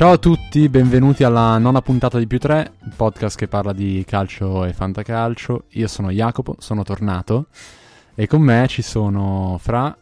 [0.00, 4.02] Ciao a tutti, benvenuti alla nona puntata di Più 3, il podcast che parla di
[4.06, 5.64] calcio e fantacalcio.
[5.72, 7.48] Io sono Jacopo, sono tornato
[8.14, 9.94] e con me ci sono Fra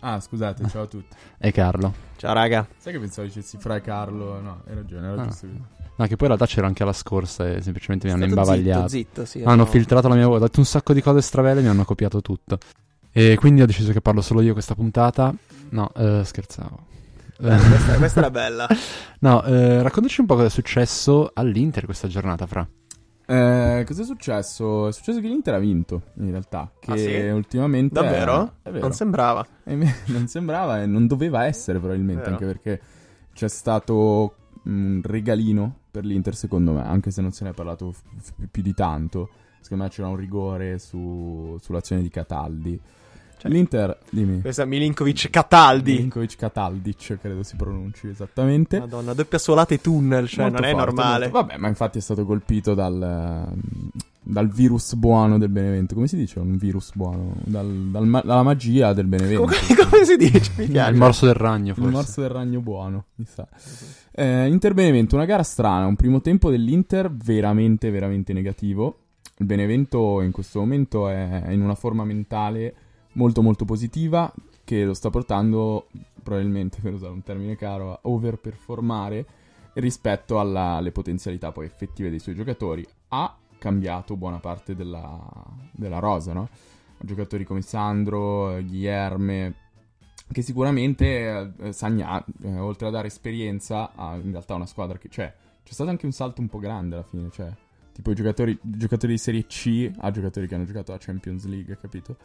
[0.00, 1.14] Ah, scusate, ciao a tutti.
[1.38, 1.94] e Carlo.
[2.16, 2.66] Ciao raga.
[2.76, 4.40] Sai che pensavo dicessi Fra e Carlo?
[4.40, 5.26] No, hai ragione, era Ah.
[5.26, 5.46] giusto.
[5.46, 8.88] No, che poi in realtà c'ero anche alla scorsa e semplicemente mi hanno imbavagliato.
[8.88, 9.44] Zitto, zitto, sì.
[9.44, 9.66] Hanno no.
[9.66, 12.20] filtrato la mia voce, ho detto un sacco di cose stravelle e mi hanno copiato
[12.22, 12.58] tutto.
[13.12, 15.32] E quindi ho deciso che parlo solo io questa puntata.
[15.68, 16.90] No, eh, scherzavo.
[17.44, 18.66] Eh, questa, questa era bella.
[19.22, 22.66] No, eh, raccontaci un po' cosa è successo all'Inter questa giornata, Fra.
[23.24, 24.88] Eh, cos'è successo?
[24.88, 26.70] È successo che l'Inter ha vinto, in realtà.
[26.78, 27.14] Che Ah, sì?
[27.28, 27.94] ultimamente...
[27.94, 28.54] Davvero?
[28.62, 28.80] È, vero.
[28.86, 29.46] Non sembrava.
[29.64, 32.80] E me- non sembrava e non doveva essere probabilmente, anche perché
[33.32, 37.92] c'è stato un regalino per l'Inter secondo me, anche se non se ne è parlato
[37.92, 39.28] f- f- più di tanto.
[39.60, 42.80] Secondo me c'era un rigore su- sull'azione di Cataldi.
[43.42, 44.40] Cioè- L'Inter, dimmi.
[44.40, 45.94] Questa è Milinkovic Cataldi.
[45.94, 48.78] Milinkovic Cataldic, credo si pronunci esattamente.
[48.78, 51.28] Madonna, doppia solata e tunnel, cioè Molto non è forte, normale.
[51.28, 53.48] molto- Vabbè, ma infatti è stato colpito dal,
[54.22, 55.94] dal virus buono del Benevento.
[55.94, 57.34] Come si dice un virus buono?
[57.42, 59.42] Dal- dal dalla magia del Benevento.
[59.42, 59.56] Come,
[59.90, 60.52] come si dice?
[60.58, 60.92] Mi Il piace.
[60.92, 61.88] morso del ragno, forse.
[61.88, 63.48] Il morso del ragno buono, mi sa.
[64.12, 68.98] Eh, Inter Benevento, una gara strana, un primo tempo dell'Inter veramente, veramente negativo.
[69.38, 72.74] Il Benevento in questo momento è in una forma mentale
[73.12, 74.32] molto, molto positiva
[74.64, 75.88] che lo sta portando,
[76.22, 79.26] probabilmente, per usare un termine caro, a overperformare
[79.74, 82.86] rispetto alla- alle potenzialità poi effettive dei suoi giocatori.
[83.08, 85.20] Ha cambiato buona parte della,
[85.70, 86.48] della rosa, no?
[86.98, 89.54] Giocatori come Sandro, Guilherme,
[90.30, 95.08] che sicuramente eh, Sagna, eh, oltre a dare esperienza, ha in realtà una squadra che...
[95.08, 95.32] Cioè,
[95.64, 97.52] c'è stato anche un salto un po' grande alla fine, cioè...
[97.92, 101.76] Tipo i giocatori, giocatori di Serie C a giocatori che hanno giocato a Champions League,
[101.78, 102.16] capito?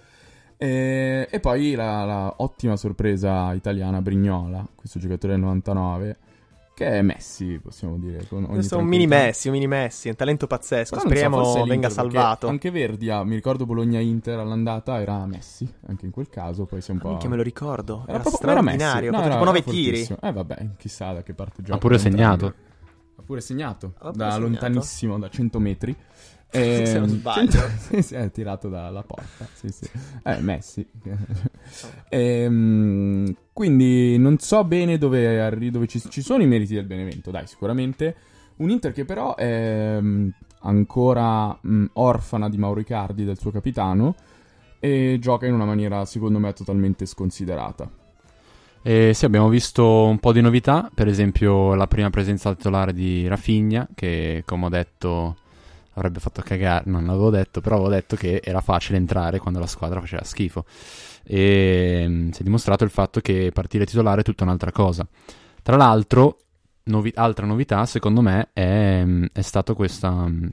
[0.58, 6.18] E, e poi la, la ottima sorpresa italiana Brignola, questo giocatore del 99,
[6.74, 8.26] che è Messi, possiamo dire.
[8.28, 9.08] Con ogni Questo è un mini.
[9.08, 10.90] Messi, un mini Messi, un talento pazzesco.
[10.90, 12.48] Però so, Speriamo è venga salvato.
[12.48, 16.94] Anche Verdi, mi ricordo Bologna-Inter all'andata, era Messi, anche in quel caso, poi si è
[16.94, 17.10] un po'...
[17.10, 18.04] Minchia, me lo ricordo.
[18.08, 18.78] Era, proprio- era Messi.
[18.78, 19.12] straordinario.
[19.12, 20.18] No, ha fatto era- tipo 9 era tiri.
[20.22, 21.76] Eh vabbè, chissà da che parte gioca.
[21.76, 22.54] Ha pure segnato.
[23.16, 23.94] Ha pure segnato.
[23.98, 24.42] Ha pure da segnato?
[24.42, 25.96] lontanissimo, da 100 metri.
[26.52, 27.52] Se non sbaglio.
[27.52, 29.48] 100 sì, sì, è tirato dalla porta.
[29.54, 29.90] Sì, sì.
[30.24, 30.88] Eh, Messi.
[32.10, 37.32] Ehm, quindi non so bene dove, arri- dove ci, ci sono i meriti del Benevento.
[37.32, 38.16] Dai, sicuramente.
[38.58, 40.30] Un Inter che però è mm,
[40.62, 44.16] ancora mm, orfana di Mauro Icardi, del suo capitano,
[44.80, 47.90] e gioca in una maniera, secondo me, totalmente sconsiderata.
[48.82, 53.28] E sì, abbiamo visto un po' di novità, per esempio la prima presenza titolare di
[53.28, 55.36] Rafinha, che come ho detto
[55.98, 59.68] avrebbe fatto cagare, non l'avevo detto, però avevo detto che era facile entrare quando la
[59.68, 60.66] squadra faceva schifo.
[61.24, 65.08] E mm, si è dimostrato il fatto che partire titolare è tutta un'altra cosa.
[65.62, 66.38] Tra l'altro,
[66.84, 70.48] novi- altra novità, secondo me, è, mm, è stata questa, mm,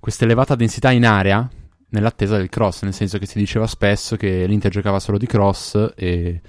[0.00, 1.48] questa elevata densità in area
[1.90, 5.92] nell'attesa del cross, nel senso che si diceva spesso che l'Inter giocava solo di cross
[5.96, 6.40] e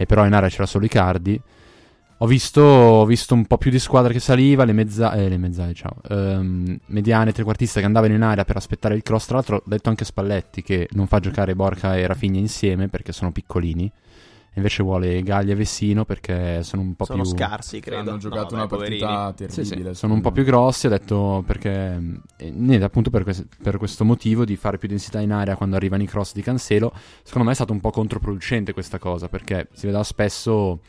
[0.00, 1.38] e però in area c'era solo Icardi.
[2.20, 5.36] Ho visto, ho visto un po' più di squadra che saliva, le, mezza, eh, le
[5.36, 9.26] mezzali, ciao, ehm, mediane, trequartiste che andavano in area per aspettare il cross.
[9.26, 13.12] Tra l'altro ho detto anche Spalletti che non fa giocare Borca e Rafinha insieme perché
[13.12, 13.90] sono piccolini.
[14.54, 17.30] Invece vuole Gaglia e Vessino perché sono un po' Sono più...
[17.30, 18.10] scarsi, credo.
[18.10, 19.00] Hanno giocato No, una poverini.
[19.00, 19.94] partita Sì, sì, terribile.
[19.94, 22.00] sono un po' più grossi, ho detto perché
[22.36, 25.76] eh, niente, appunto per, quest- per questo motivo di fare più densità in area quando
[25.76, 26.92] arrivano i cross di Cancelo,
[27.22, 30.80] secondo me è stato un po' controproducente questa cosa, perché si vedeva spesso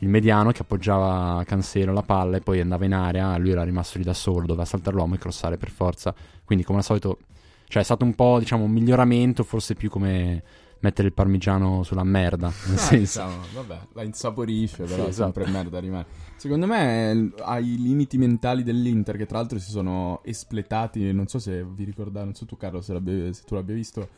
[0.00, 3.98] il mediano che appoggiava Cancelo la palla e poi andava in area, lui era rimasto
[3.98, 6.14] lì da solo, doveva saltare l'uomo e crossare per forza.
[6.44, 7.18] Quindi come al solito,
[7.66, 10.42] cioè è stato un po', diciamo, un miglioramento, forse più come
[10.80, 13.20] mettere il parmigiano sulla merda, nel Ah, senso.
[13.24, 15.58] diciamo, vabbè, la insaporisce, però Sì, sempre esatto.
[15.58, 16.06] merda rimane.
[16.36, 21.64] Secondo me ai limiti mentali dell'Inter, che tra l'altro si sono espletati, non so se
[21.64, 22.94] vi ricordate, non so tu Carlo se,
[23.32, 24.08] se tu l'abbia visto,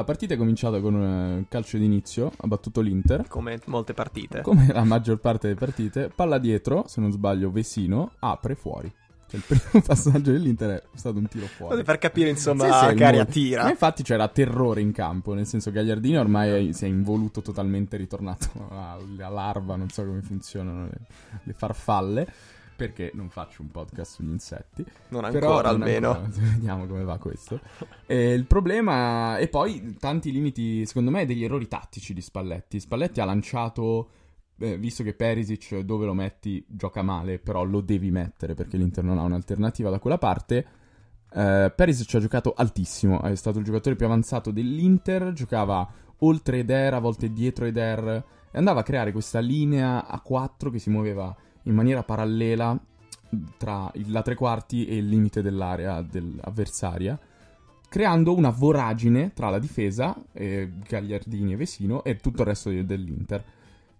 [0.00, 4.40] la partita è cominciata con un calcio d'inizio, ha battuto l'Inter, Come molte partite.
[4.42, 8.92] come la maggior parte delle partite, palla dietro, se non sbaglio Vesino, apre fuori.
[9.30, 11.84] Cioè il primo passaggio dell'Inter è stato un tiro fuori.
[11.84, 13.32] Per capire, insomma, Sì, sì, che aria molto.
[13.32, 13.62] tira.
[13.62, 17.96] Ma infatti c'era terrore in campo, nel senso che Gagliardini ormai si è involuto totalmente
[17.96, 20.98] ritornato alla larva, non so come funzionano le,
[21.44, 22.26] le farfalle,
[22.80, 24.84] perché non faccio un podcast sugli insetti.
[25.08, 26.10] Non Però ancora, non almeno.
[26.12, 27.60] ancora, vediamo come va questo.
[28.06, 29.36] E il problema...
[29.36, 32.80] E poi tanti limiti, secondo me, degli errori tattici di Spalletti.
[32.80, 34.08] Spalletti ha lanciato...
[34.58, 39.04] eh, visto che Perisic dove lo metti gioca male, però lo devi mettere perché l'Inter
[39.04, 40.66] non ha un'alternativa da quella parte.
[41.32, 45.86] Eh, Perisic ha giocato altissimo, è stato il giocatore più avanzato dell'Inter, giocava
[46.18, 50.78] oltre Eder, a volte dietro Eder, e andava a creare questa linea a 4 che
[50.78, 52.78] si muoveva in maniera parallela
[53.56, 57.18] tra la tre quarti e il limite dell'area dell'avversaria,
[57.88, 62.84] creando una voragine tra la difesa, eh, Gagliardini e Vesino, e tutto il resto de-
[62.84, 63.42] dell'Inter.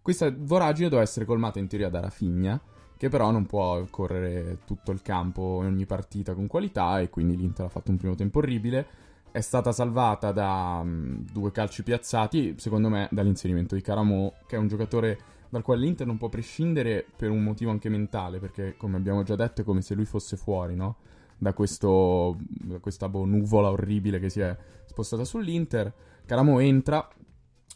[0.03, 2.61] Questa voragine doveva essere colmata in teoria da Rafinha,
[2.97, 7.37] che però non può correre tutto il campo in ogni partita con qualità, e quindi
[7.37, 8.87] l'Inter ha fatto un primo tempo orribile.
[9.31, 14.59] È stata salvata da mm, due calci piazzati, secondo me dall'inserimento di Caramo, che è
[14.59, 15.19] un giocatore
[15.50, 19.35] dal quale l'Inter non può prescindere per un motivo anche mentale, perché come abbiamo già
[19.35, 20.97] detto è come se lui fosse fuori, no?
[21.37, 24.56] Da, questo, da questa boh, nuvola orribile che si è
[24.87, 25.93] spostata sull'Inter.
[26.25, 27.08] Caramo entra,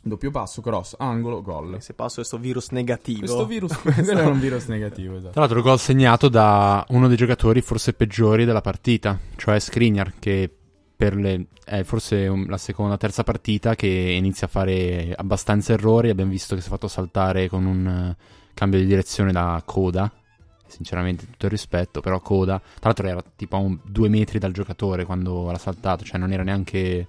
[0.00, 1.81] doppio passo, cross, angolo, gol.
[1.81, 3.21] Se passo questo virus negativo.
[3.21, 5.32] Questo virus, quello era un virus negativo, esatto.
[5.32, 10.49] Tra l'altro, gol segnato da uno dei giocatori forse peggiori della partita, cioè Skriniar, che
[10.96, 16.08] per le, è forse la seconda terza partita che inizia a fare abbastanza errori.
[16.08, 18.17] Abbiamo visto che si è fatto saltare con un eh,
[18.55, 20.11] cambio di direzione da coda.
[20.67, 22.58] Sinceramente, tutto il rispetto, però coda.
[22.58, 26.32] Tra l'altro, era tipo a un, due metri dal giocatore quando l'ha saltato, cioè non
[26.32, 27.06] era neanche.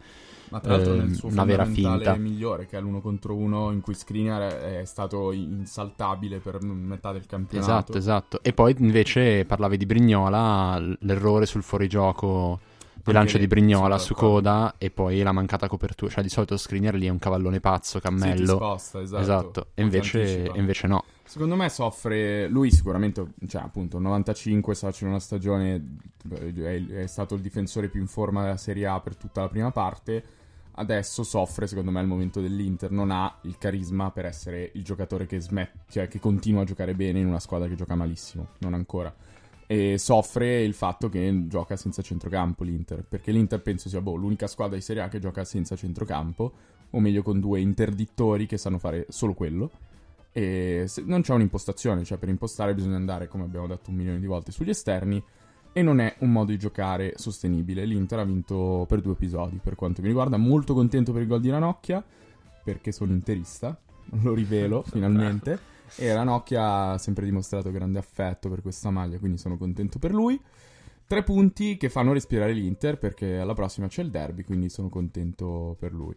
[0.49, 2.15] Ma tra l'altro eh, nel suo una vera finta.
[2.15, 7.25] migliore, che è l'uno contro uno, in cui Skriniar è stato insaltabile per metà del
[7.25, 7.71] campionato.
[7.71, 8.43] Esatto, esatto.
[8.43, 12.59] E poi invece parlavi di Brignola, l'errore sul fuorigioco
[13.11, 16.11] Anche lancio di Brignola su coda e poi la mancata copertura.
[16.11, 18.55] Cioè, di solito Skriniar lì è un cavallone pazzo, Sì, cammello.
[18.55, 19.21] sposta, esatto.
[19.21, 19.67] esatto.
[19.73, 21.03] E invece, e invece no.
[21.23, 25.97] Secondo me soffre, lui sicuramente, cioè appunto, 95 sta facendo una stagione,
[26.29, 29.71] è, è stato il difensore più in forma della Serie A per tutta la prima
[29.71, 30.23] parte,
[30.73, 35.25] adesso soffre secondo me al momento dell'Inter, non ha il carisma per essere il giocatore
[35.25, 38.73] che smette, cioè che continua a giocare bene in una squadra che gioca malissimo, non
[38.73, 39.13] ancora.
[39.67, 44.47] E soffre il fatto che gioca senza centrocampo l'Inter, perché l'Inter penso sia boh, l'unica
[44.47, 46.53] squadra di Serie A che gioca senza centrocampo,
[46.91, 49.71] o meglio con due interdittori che sanno fare solo quello.
[50.31, 54.27] E non c'è un'impostazione, cioè per impostare bisogna andare, come abbiamo detto un milione di
[54.27, 55.23] volte, sugli esterni
[55.77, 57.83] e non è un modo di giocare sostenibile.
[57.83, 60.37] L'Inter ha vinto per due episodi, per quanto mi riguarda.
[60.37, 62.01] Molto contento per il gol di Ranocchia,
[62.63, 63.77] perché sono interista,
[64.21, 65.73] lo rivelo finalmente.
[65.97, 70.39] E Ranocchia ha sempre dimostrato grande affetto per questa maglia, quindi sono contento per lui.
[71.07, 75.75] Tre punti che fanno respirare l'Inter, perché alla prossima c'è il derby, quindi sono contento
[75.79, 76.15] per lui.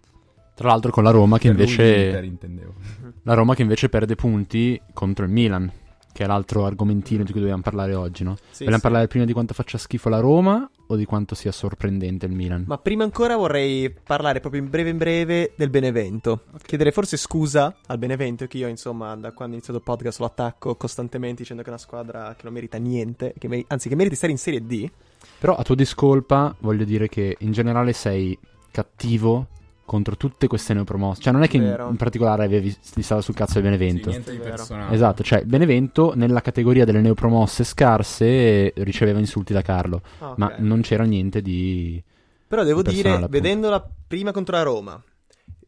[0.54, 2.02] Tra l'altro con la Roma che Per lui invece...
[2.02, 2.74] l'Inter, intendevo.
[3.22, 5.70] La Roma che invece perde punti contro il Milan,
[6.18, 8.34] che è l'altro argomentino di cui dobbiamo parlare oggi, no?
[8.50, 8.82] Sì, Vogliamo sì.
[8.82, 12.64] parlare prima di quanto faccia schifo la Roma o di quanto sia sorprendente il Milan?
[12.66, 16.46] Ma prima ancora vorrei parlare proprio in breve in breve del Benevento.
[16.66, 20.26] Chiedere forse scusa al Benevento, che io insomma da quando ho iniziato il podcast lo
[20.26, 23.94] attacco costantemente dicendo che è una squadra che non merita niente, che meri- anzi che
[23.94, 24.90] merita di stare in Serie D.
[25.38, 28.36] Però a tua discolpa voglio dire che in generale sei
[28.72, 29.46] cattivo
[29.88, 31.22] contro tutte queste neopromosse.
[31.22, 34.10] Cioè non è che in, in particolare avevi ti stava sul cazzo del Benevento.
[34.10, 34.94] Sì, niente di personale.
[34.94, 40.38] Esatto, cioè Benevento nella categoria delle neopromosse scarse riceveva insulti da Carlo, Ah, ok.
[40.38, 42.02] ma non c'era niente di...
[42.46, 43.32] Però devo personale, dire, appunto.
[43.32, 45.02] vedendola prima contro la Roma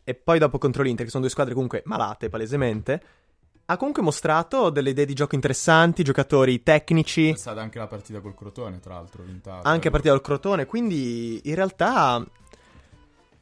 [0.05, 3.03] e poi dopo contro l'Inter, che sono due squadre comunque malate palesemente,
[3.67, 8.21] ha comunque mostrato delle idee di gioco interessanti, giocatori tecnici, C'è stata anche la partita
[8.21, 12.25] col Crotone, tra l'altro, vinta anche a partita dal Crotone, quindi in realtà...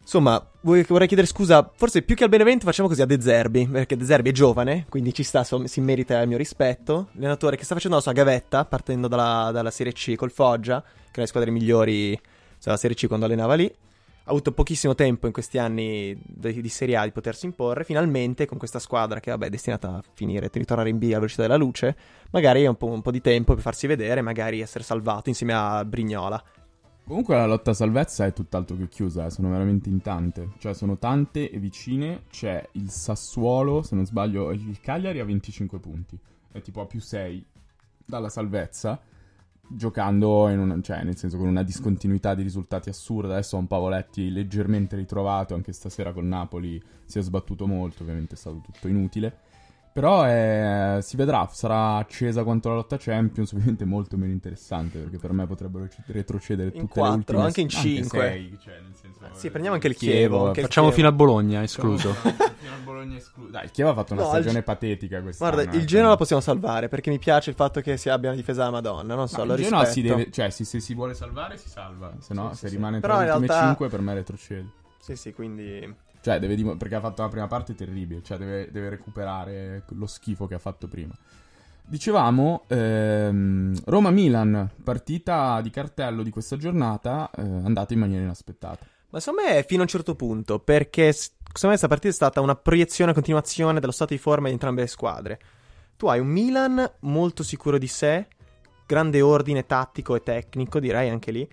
[0.09, 3.95] Insomma, vorrei chiedere scusa, forse più che al Benevento facciamo così a De Zerbi, perché
[3.95, 7.11] De Zerbi è giovane, quindi ci sta, si merita il mio rispetto.
[7.15, 10.89] Allenatore che sta facendo la sua gavetta, partendo dalla, dalla Serie C col Foggia, che
[10.89, 12.19] è una delle squadre migliori
[12.59, 13.67] della Serie C quando allenava lì.
[13.67, 17.85] Ha avuto pochissimo tempo in questi anni di, di Serie A di potersi imporre.
[17.85, 21.17] Finalmente, con questa squadra che, vabbè, è destinata a finire, a ritornare in B alla
[21.17, 21.95] velocità della luce,
[22.31, 25.85] magari ha un un po' di tempo per farsi vedere, magari essere salvato insieme a
[25.85, 26.43] Brignola.
[27.09, 30.51] Comunque la lotta a salvezza è tutt'altro che chiusa, eh, sono veramente in tante.
[30.59, 32.25] Cioè sono tante e vicine.
[32.29, 36.19] C'è il Sassuolo, se non sbaglio, il Cagliari ha 25 punti.
[36.53, 37.43] È tipo a più 6
[38.05, 39.01] dalla salvezza.
[39.71, 43.33] Giocando una, cioè, nel senso con una discontinuità di risultati assurda.
[43.33, 45.55] Adesso ha un Pavoletti leggermente ritrovato.
[45.55, 48.03] Anche stasera con Napoli si è sbattuto molto.
[48.03, 49.35] Ovviamente è stato tutto inutile.
[49.93, 55.19] Però eh, si vedrà, sarà accesa quanto la lotta Champions, ovviamente molto meno interessante, perché
[55.19, 58.19] per me potrebbero retrocedere In tutte le quattro, ultime anche in cinque.
[58.21, 60.47] sei, cioè, nel senso, Eh, sì, prendiamo anche il Chievo, Chievo.
[60.47, 61.03] anche il Facciamo Chievo.
[61.03, 62.13] fino a Bologna, escluso.
[62.13, 62.35] Fino
[62.75, 63.51] al Bologna escluso.
[63.51, 65.51] Dai, il Chievo ha fatto una No, stagione il- patetica quest'anno.
[65.55, 68.29] Guarda, il eh, Genoa la possiamo salvare perché mi piace il fatto che si abbia
[68.29, 69.15] una difesa alla Madonna.
[69.17, 70.07] Non so, No, lo il Genoa rispetto.
[70.09, 72.75] si deve, cioè, se, se si vuole salvare si salva, se no, Sì, se sì,
[72.77, 73.03] rimane sì.
[73.03, 74.67] tra le ultime realtà- 5 per me retrocede.
[75.01, 75.97] Sì, sì, quindi.
[76.29, 80.07] Cioè, deve dim- perché ha fatto la prima parte terribile, cioè deve, deve recuperare lo
[80.07, 81.15] schifo che ha fatto prima.
[81.87, 88.85] Dicevamo, ehm, Roma-Milan, partita di cartello di questa giornata, eh, andata in maniera inaspettata.
[89.09, 92.43] Ma secondo me fino a un certo punto, perché secondo me questa partita è stata
[92.43, 95.41] una proiezione, una continuazione dello stato di forma di entrambe le squadre.
[95.97, 98.27] tu hai un Milan molto sicuro di sé,
[98.87, 101.49] grande ordine tattico e tecnico, direi anche lì,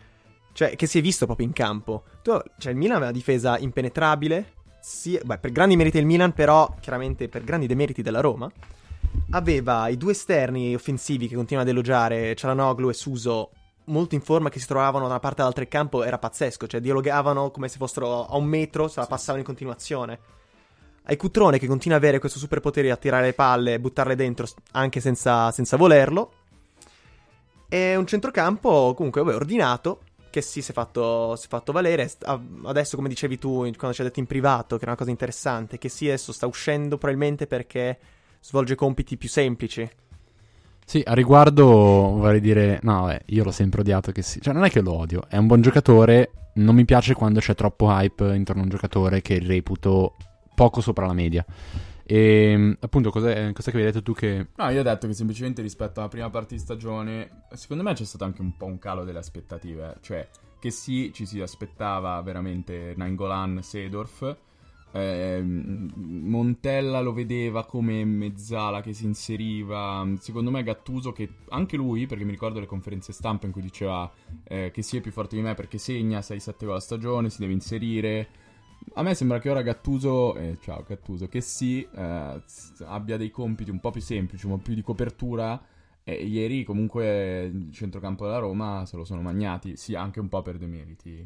[0.51, 2.03] cioè che si è visto proprio in campo.
[2.21, 4.54] Tu, cioè il Milan aveva una difesa impenetrabile,
[4.87, 8.51] sì, beh, per grandi meriti del Milan, però chiaramente per grandi demeriti della Roma.
[9.31, 13.49] Aveva i due esterni offensivi che continua ad elogiare, Cialanoglu e Suso,
[13.85, 16.81] molto in forma, che si trovavano da una parte all'altra del campo, era pazzesco, cioè
[16.81, 20.19] dialogavano come se fossero a un metro, se la passavano in continuazione.
[21.05, 24.45] Hai Cutrone che continua ad avere questo superpotere a tirare le palle e buttarle dentro
[24.73, 26.31] anche senza, senza volerlo.
[27.69, 30.01] E un centrocampo comunque vabbè, ordinato,
[30.35, 32.11] che sì, si è fatto, si è fatto valere.
[32.65, 35.77] Adesso, come dicevi tu quando ci hai detto in privato, che è una cosa interessante,
[35.77, 37.97] che sì, adesso sta uscendo probabilmente perché
[38.41, 39.89] svolge compiti più semplici.
[40.85, 44.65] Sì, a riguardo vorrei dire, no, beh, io l'ho sempre odiato che sì, cioè non
[44.65, 48.35] è che lo odio, è un buon giocatore, non mi piace quando c'è troppo hype
[48.35, 50.15] intorno a un giocatore che reputo
[50.53, 51.45] poco sopra la media.
[52.07, 54.47] E ehm, appunto, cos'è, cos'è, che avevi detto tu che.
[54.55, 58.05] No, io ho detto che semplicemente rispetto alla prima parte di stagione, secondo me c'è
[58.05, 59.97] stato anche un po' un calo delle aspettative.
[60.01, 60.27] Cioè,
[60.59, 64.37] che sì, ci si aspettava veramente Nainggolan, Sedorf.
[64.91, 70.07] Eh, Montella lo vedeva come mezzala che si inseriva.
[70.19, 74.09] Secondo me Gattuso, che anche lui, perché mi ricordo le conferenze stampa in cui diceva
[74.43, 77.39] eh, che sì è più forte di me perché segna 6-7 gol a stagione, si
[77.39, 78.43] deve inserire.
[78.93, 82.41] A me sembra che ora Gattuso, eh, ciao Gattuso, che sì, eh,
[82.85, 85.61] abbia dei compiti un po' più semplici, un po' più di copertura.
[86.07, 90.43] E ieri comunque il centrocampo della Roma se lo sono magnati, sì, anche un po'
[90.43, 91.23] per demeriti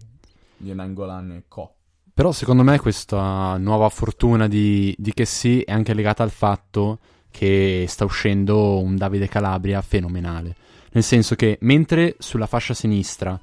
[0.55, 1.75] di Nangolan e Co.
[2.13, 6.99] Però secondo me questa nuova fortuna di, di Chessy è anche legata al fatto
[7.29, 10.55] che sta uscendo un Davide Calabria fenomenale.
[10.91, 13.39] Nel senso che mentre sulla fascia sinistra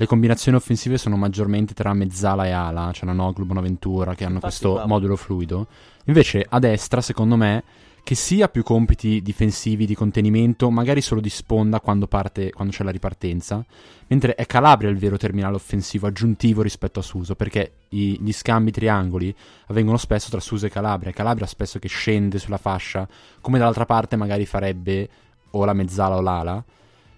[0.00, 4.56] le combinazioni offensive sono maggiormente tra mezzala e ala, cioè Noglu, Bonaventura, che hanno Infatti,
[4.56, 4.86] questo qua.
[4.86, 5.66] modulo fluido.
[6.06, 7.62] Invece a destra, secondo me,
[8.02, 12.82] che sia più compiti difensivi di contenimento, magari solo di sponda quando, parte, quando c'è
[12.82, 13.62] la ripartenza,
[14.06, 18.70] mentre è Calabria il vero terminale offensivo aggiuntivo rispetto a Suso, perché i, gli scambi
[18.70, 19.34] triangoli
[19.66, 23.06] avvengono spesso tra Suso e Calabria, Calabria spesso che scende sulla fascia,
[23.42, 25.10] come dall'altra parte magari farebbe
[25.50, 26.64] o la mezzala o l'ala,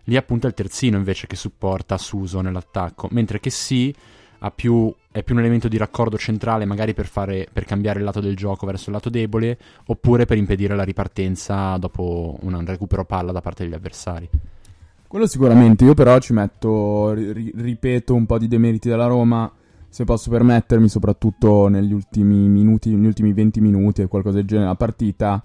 [0.04, 3.94] Lì appunto è il terzino invece che supporta Suso nell'attacco, mentre che sì
[4.50, 8.20] più, è più un elemento di raccordo centrale magari per, fare, per cambiare il lato
[8.20, 9.56] del gioco verso il lato debole
[9.86, 14.28] oppure per impedire la ripartenza dopo un recupero palla da parte degli avversari.
[15.06, 19.52] Quello sicuramente, io però ci metto, ri- ripeto, un po' di demeriti della Roma,
[19.86, 24.68] se posso permettermi, soprattutto negli ultimi minuti, negli ultimi 20 minuti e qualcosa del genere,
[24.68, 25.42] la partita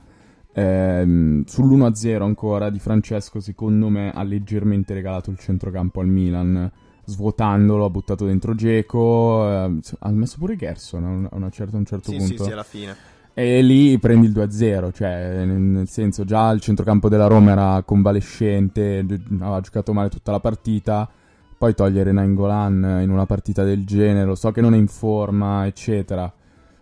[0.58, 6.72] Ehm, sull'1-0 ancora di Francesco, secondo me, ha leggermente regalato il centrocampo al Milan,
[7.06, 11.86] svuotandolo, ha buttato dentro Geco, eh, ha messo pure Gerson a, una certa, a un
[11.86, 12.38] certo sì, punto.
[12.38, 12.96] Sì, sì, alla fine.
[13.36, 19.06] E lì prendi il 2-0, cioè nel senso già il centrocampo della Roma era convalescente,
[19.40, 21.08] aveva giocato male tutta la partita,
[21.56, 25.68] poi togliere Nainggolan in una partita del genere, lo so che non è in forma,
[25.68, 26.22] eccetera.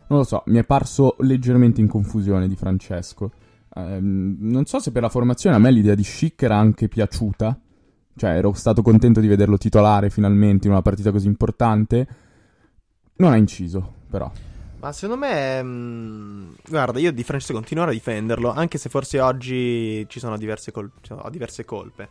[0.08, 3.32] Non lo so, mi è parso leggermente in confusione di Francesco.
[3.76, 7.60] Ehm, non so se per la formazione a me l'idea di Schick era anche piaciuta.
[8.18, 12.08] Cioè, ero stato contento di vederlo titolare finalmente in una partita così importante.
[13.18, 14.32] Non ha inciso, però.
[14.80, 19.20] Ma secondo me, mh, mm, guarda, io di Francesco continuerò a difenderlo, anche se forse
[19.20, 22.10] oggi ci sono diverse, col- ho diverse colpe.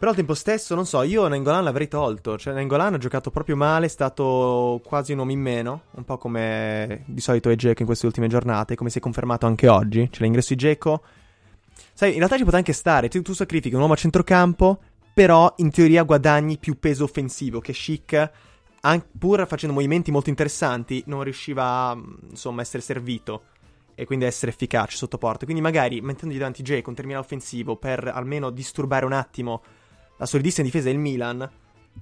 [0.00, 2.38] Però al tempo stesso, non so, io Nengolan l'avrei tolto.
[2.38, 5.82] Cioè, Nengolan ha giocato proprio male, è stato quasi un uomo in meno.
[5.90, 9.44] Un po' come di solito è Geco in queste ultime giornate, come si è confermato
[9.44, 10.08] anche oggi.
[10.10, 11.02] C'è l'ingresso di Geco.
[11.92, 13.10] Sai, in realtà ci poteva anche stare.
[13.10, 14.80] Tu, tu sacrifichi un uomo a centrocampo,
[15.12, 17.60] però in teoria guadagni più peso offensivo.
[17.60, 18.30] Che Chic,
[19.18, 21.98] pur facendo movimenti molto interessanti, non riusciva a,
[22.30, 23.42] insomma, essere servito
[23.94, 25.44] e quindi essere efficace sotto porta.
[25.44, 29.60] Quindi magari mettendogli davanti Geco un terminale offensivo per almeno disturbare un attimo
[30.20, 31.50] la solidissima difesa del Milan,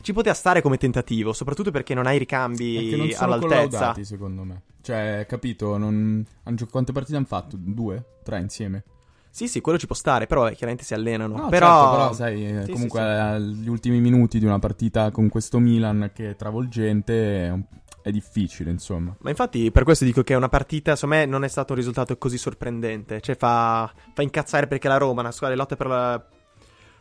[0.03, 3.95] ci poteva stare come tentativo, soprattutto perché non hai ricambi non sono all'altezza.
[4.03, 4.63] Secondo me.
[4.83, 6.27] Cioè, capito, non...
[6.69, 7.57] quante partite hanno fatto?
[7.57, 8.05] Due?
[8.25, 8.83] Tre insieme?
[9.31, 11.37] Sì, sì, quello ci può stare, però eh, chiaramente si allenano.
[11.37, 11.67] No, però...
[11.69, 13.55] Certo, però sai, eh, sì, comunque sì, sì.
[13.61, 17.59] gli ultimi minuti di una partita con questo Milan che è travolgente è,
[18.03, 19.15] è, difficile, insomma.
[19.21, 22.19] Ma infatti per questo dico che una partita, secondo me, non è stato un risultato
[22.19, 23.21] così sorprendente.
[23.21, 26.27] Cioè fa, fa incazzare perché la Roma, una squadra di lotta per la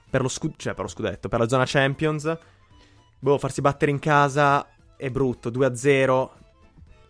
[0.10, 2.38] per lo, scu- cioè per lo scudetto, per la zona Champions.
[3.20, 6.30] Boh, farsi battere in casa è brutto, 2-0,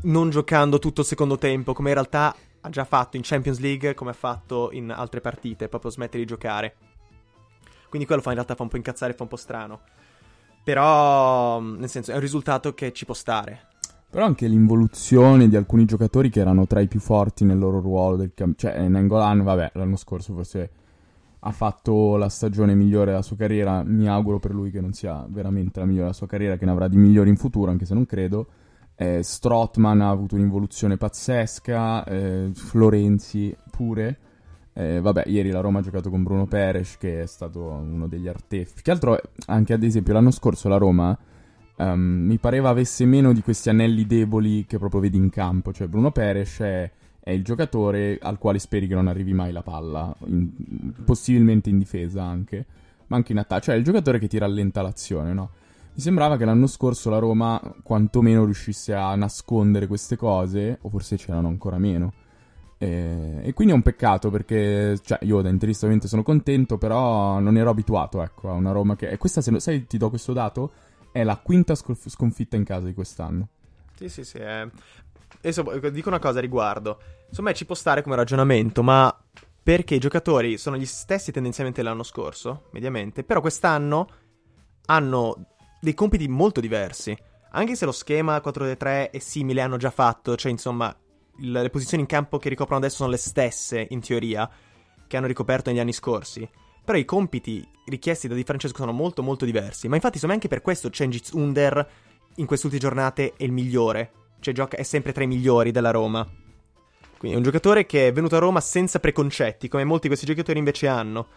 [0.03, 3.93] non giocando tutto il secondo tempo, come in realtà ha già fatto in Champions League,
[3.93, 6.75] come ha fatto in altre partite, proprio smettere di giocare.
[7.89, 9.81] Quindi quello fa in realtà fa un po' incazzare, fa un po' strano.
[10.63, 13.67] Però, nel senso, è un risultato che ci può stare.
[14.09, 18.17] Però anche l'involuzione di alcuni giocatori che erano tra i più forti nel loro ruolo
[18.17, 20.69] del camp- Cioè, Nengolan, vabbè, l'anno scorso forse
[21.47, 23.81] ha fatto la stagione migliore della sua carriera.
[23.81, 26.71] Mi auguro per lui che non sia veramente la migliore della sua carriera, che ne
[26.71, 28.47] avrà di migliori in futuro, anche se non credo.
[28.95, 34.19] Eh, Strotman ha avuto un'involuzione pazzesca, eh, Florenzi pure.
[34.73, 38.27] Eh, vabbè, ieri la Roma ha giocato con Bruno Peres, che è stato uno degli
[38.27, 38.81] artefici.
[38.83, 41.17] Che altro, anche ad esempio, l'anno scorso la Roma
[41.77, 45.71] um, mi pareva avesse meno di questi anelli deboli che proprio vedi in campo.
[45.71, 46.91] Cioè, Bruno Peres è,
[47.27, 50.49] è il giocatore al quale speri che non arrivi mai la palla, in,
[51.03, 52.65] possibilmente in difesa anche,
[53.07, 53.63] ma anche in attacco.
[53.63, 55.49] Cioè, è il giocatore che ti rallenta l'azione, no?
[55.93, 61.17] Mi sembrava che l'anno scorso la Roma quantomeno riuscisse a nascondere queste cose, o forse
[61.17, 62.13] c'erano ancora meno.
[62.77, 67.39] E, e, quindi è un peccato perché, cioè, io da interista ovviamente sono contento, però
[67.39, 69.09] non ero abituato, ecco, a una Roma che...
[69.09, 70.71] E questa, se, sai, ti do questo dato,
[71.11, 73.49] è la quinta sconf- sconfitta in casa di quest'anno.
[73.95, 74.37] Sì, sì, sì.
[74.37, 74.69] Eh.
[75.37, 76.99] Adesso dico una cosa a riguardo.
[77.29, 79.15] Insomma, ci può stare come ragionamento, ma
[79.61, 84.07] perché i giocatori sono gli stessi tendenzialmente dell'anno scorso, mediamente, però quest'anno
[84.85, 85.47] hanno
[85.81, 87.15] dei compiti molto diversi.
[87.51, 90.95] Anche se lo schema 4-3 è simile, hanno già fatto, cioè insomma,
[91.39, 94.49] le posizioni in campo che ricoprono adesso sono le stesse, in teoria,
[95.05, 96.47] che hanno ricoperto negli anni scorsi.
[96.83, 99.87] Però i compiti richiesti da Di Francesco sono molto molto diversi.
[99.87, 101.89] Ma infatti, insomma, anche per questo Cengiz Under
[102.35, 104.11] in queste ultime giornate è il migliore.
[104.39, 106.25] Cioè, gioca, è sempre tra i migliori della Roma.
[107.17, 110.25] Quindi è un giocatore che è venuto a Roma senza preconcetti, come molti di questi
[110.25, 111.27] giocatori invece hanno.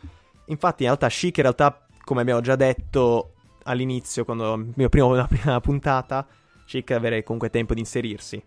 [0.46, 5.26] Infatti, in realtà, Chic, in realtà, come abbiamo già detto all'inizio, quando mio primo, la
[5.26, 6.26] prima puntata,
[6.66, 8.42] Chic avere comunque tempo di inserirsi.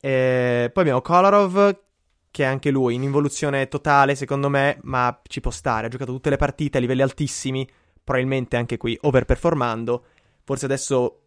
[0.00, 1.80] E poi abbiamo Kolarov,
[2.30, 5.86] che è anche lui in involuzione totale, secondo me, ma ci può stare.
[5.86, 7.68] Ha giocato tutte le partite a livelli altissimi,
[8.02, 10.04] probabilmente anche qui overperformando.
[10.44, 11.22] Forse adesso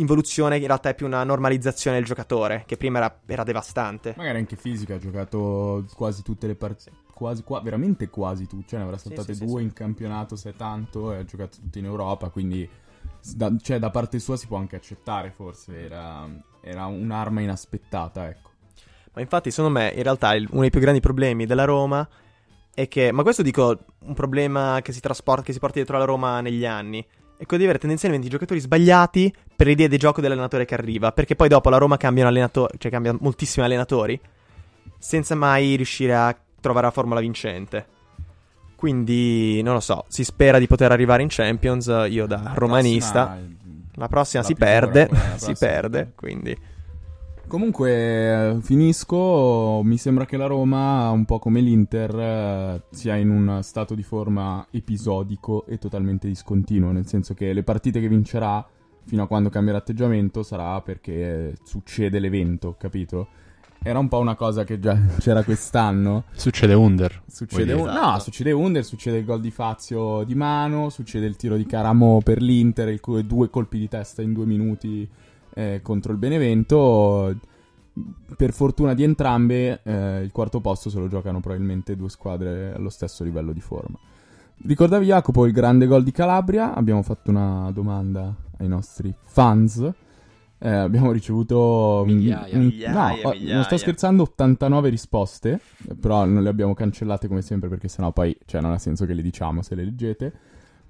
[0.00, 4.14] involuzione in realtà è più una normalizzazione del giocatore, che prima era, era devastante.
[4.16, 6.90] Magari anche fisica, ha giocato quasi tutte le partite.
[7.12, 8.68] Quasi, qua, veramente quasi tutte.
[8.68, 11.12] Cioè, ne avrà saltate sì, sì, due in campionato se tanto.
[11.12, 12.28] E ha giocato tutte in Europa.
[12.30, 12.68] Quindi,
[13.34, 15.84] da, cioè, da parte sua si può anche accettare, forse.
[15.84, 16.28] Era,
[16.60, 18.50] era un'arma inaspettata, ecco.
[19.14, 22.08] Ma infatti, secondo me, in realtà, il, uno dei più grandi problemi della Roma
[22.72, 23.10] è che.
[23.10, 26.64] Ma questo dico un problema che si trasporta, che si porta dietro la Roma negli
[26.64, 27.04] anni
[27.44, 31.12] quello di avere tendenzialmente i giocatori sbagliati per l'idea di gioco dell'allenatore che arriva.
[31.12, 34.20] Perché poi dopo la Roma cambia un allenatore, cioè cambia moltissimi allenatori,
[34.98, 37.86] senza mai riuscire a trovare la formula vincente.
[38.74, 41.86] Quindi, non lo so, si spera di poter arrivare in Champions.
[42.08, 43.26] Io da la romanista.
[43.26, 43.56] Prossima,
[43.94, 45.06] la prossima la si perde.
[45.10, 45.36] Prossima.
[45.36, 46.56] si perde, quindi.
[47.48, 49.80] Comunque, finisco.
[49.82, 54.02] Mi sembra che la Roma, un po' come l'Inter, eh, sia in un stato di
[54.02, 56.92] forma episodico e totalmente discontinuo.
[56.92, 58.64] Nel senso che le partite che vincerà,
[59.06, 63.28] fino a quando cambierà atteggiamento, sarà perché succede l'evento, capito?
[63.82, 66.24] Era un po' una cosa che già c'era quest'anno.
[66.32, 67.22] Succede under.
[67.26, 67.88] Succede un...
[67.88, 68.10] esatto.
[68.10, 72.20] No, succede under, succede il gol di Fazio di mano, succede il tiro di Caramo
[72.22, 75.08] per l'Inter, il due colpi di testa in due minuti
[75.58, 77.36] eh, contro il Benevento.
[78.36, 82.90] Per fortuna di entrambe, eh, il quarto posto se lo giocano probabilmente due squadre allo
[82.90, 83.98] stesso livello di forma.
[84.64, 86.74] Ricordavi Jacopo il grande gol di Calabria?
[86.74, 89.92] Abbiamo fatto una domanda ai nostri fans.
[90.60, 93.54] Eh, abbiamo ricevuto migliaia, un, migliaia, no, migliaia.
[93.54, 95.60] non sto scherzando 89 risposte
[96.00, 99.14] però non le abbiamo cancellate come sempre perché sennò poi cioè, non ha senso che
[99.14, 100.32] le diciamo se le leggete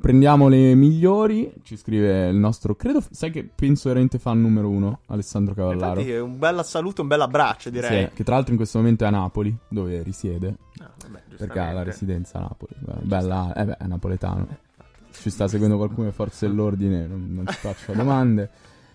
[0.00, 1.52] Prendiamo le migliori.
[1.62, 2.74] Ci scrive il nostro.
[2.76, 3.02] Credo.
[3.10, 6.00] Sai che penso veramente fan numero uno, Alessandro Cavallaro.
[6.00, 8.04] Infatti, un bel saluto, un bel abbraccio, direi.
[8.04, 10.56] Sì, che tra l'altro in questo momento è a Napoli, dove risiede.
[10.74, 12.74] No, vabbè, perché ha la residenza a Napoli.
[13.02, 14.46] Bella, eh beh, è napoletano.
[15.10, 18.50] Ci sta seguendo qualcuno, forze dell'ordine, non, non ci faccio domande.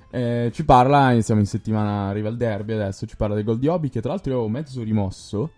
[0.09, 3.67] Eh, ci parla, siamo in settimana, arriva il derby adesso, ci parla del gol di
[3.67, 5.53] Obi che tra l'altro io ho mezzo rimosso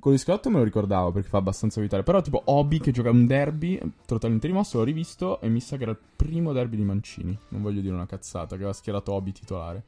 [0.00, 2.02] con di Scott me lo ricordavo perché fa abbastanza vitale.
[2.02, 5.82] Però, tipo, Obi che gioca un derby totalmente rimosso, l'ho rivisto e mi sa che
[5.82, 7.36] era il primo derby di Mancini.
[7.48, 9.82] Non voglio dire una cazzata, che aveva schierato Obi titolare.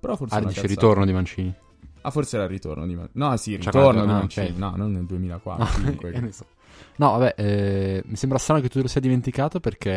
[0.00, 0.36] Però forse.
[0.36, 1.54] Ah, dice ritorno di Mancini.
[2.02, 3.24] Ah, forse era il ritorno di Mancini.
[3.24, 4.54] No, sì, il ritorno di Mancini.
[4.56, 5.94] No, non nel 2004.
[6.16, 6.46] No, so.
[6.96, 9.90] no vabbè, eh, mi sembra strano che tu te lo sia dimenticato perché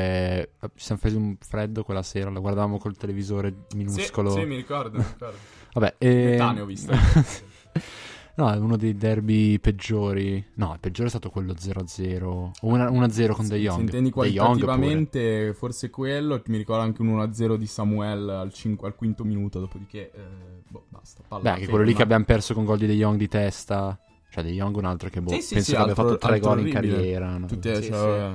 [0.59, 4.31] eh, ci siamo fatti un freddo quella sera, lo guardavamo col televisore minuscolo.
[4.31, 5.37] Sì, sì mi ricordo, mi ricordo.
[5.73, 6.39] vabbè, eh...
[6.41, 6.93] Ho visto.
[8.39, 10.41] No, è uno dei derby peggiori.
[10.53, 12.23] No, il peggiore è stato quello 0-0.
[12.23, 13.75] O 1-0 con De Jong.
[13.75, 16.41] Se intendi qualitativamente, forse quello.
[16.45, 19.59] Mi ricordo anche un 1-0 di Samuel al, cinqu- al quinto minuto.
[19.59, 20.21] Dopodiché, eh,
[20.69, 21.21] boh, basta.
[21.37, 23.99] Beh, anche quello lì che abbiamo perso con gol di De Jong di testa.
[24.29, 26.39] Cioè, De Jong un altro che boh, sì, sì, penso sì, che abbia fatto tre
[26.39, 27.37] gol in carriera.
[27.37, 27.45] No?
[27.45, 28.31] Tutti, sì, cioè,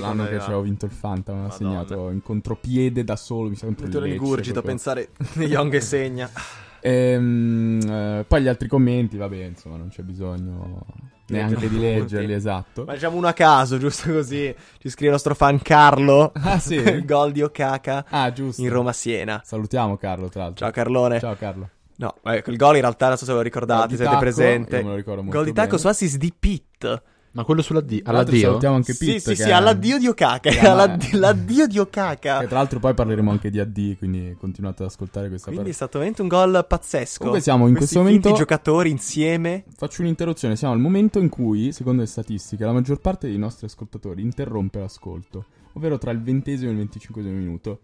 [0.00, 3.66] L'anno che avevo vinto il Fanta, mi ha segnato in contropiede da solo, mi sa
[3.66, 6.30] il Tutto rigurgito a pensare Young che segna.
[6.86, 10.84] Ehm, eh, poi gli altri commenti, vabbè, insomma, non c'è bisogno
[11.28, 12.84] neanche di leggerli, esatto.
[12.84, 14.54] Ma diciamo uno a caso, giusto così.
[14.78, 16.32] Ci scrive il nostro fan Carlo.
[16.44, 16.74] Ah, sì?
[16.76, 18.60] il gol di Okaka Ah, giusto.
[18.60, 19.40] in Roma-Siena.
[19.42, 20.62] Salutiamo Carlo, tra l'altro.
[20.66, 21.20] Ciao Carlone.
[21.20, 21.70] Ciao Carlo.
[21.96, 25.44] No, eh, quel gol in realtà non so se ve lo ricordate, siete molto Gol
[25.44, 27.02] di tacco su assist di Pitt.
[27.34, 28.46] Ma quello sulla D, Tra l'altro all'addio?
[28.48, 29.18] Salutiamo anche Sì, Pitt.
[29.18, 30.50] sì, che sì, è- all'addio di Okaka.
[30.70, 32.38] all'addio, l'addio di Okaka.
[32.38, 35.72] che tra l'altro poi parleremo anche di AD, quindi continuate ad ascoltare questa Quindi è
[35.72, 35.84] parte.
[35.84, 37.18] stato veramente un gol pazzesco.
[37.18, 39.64] Comunque siamo in Questi questo momento- finti giocatori insieme.
[39.76, 43.66] Faccio un'interruzione, siamo al momento in cui, secondo le statistiche, la maggior parte dei nostri
[43.66, 47.80] ascoltatori interrompe l'ascolto, ovvero tra il ventesimo e il venticinquesimo minuto.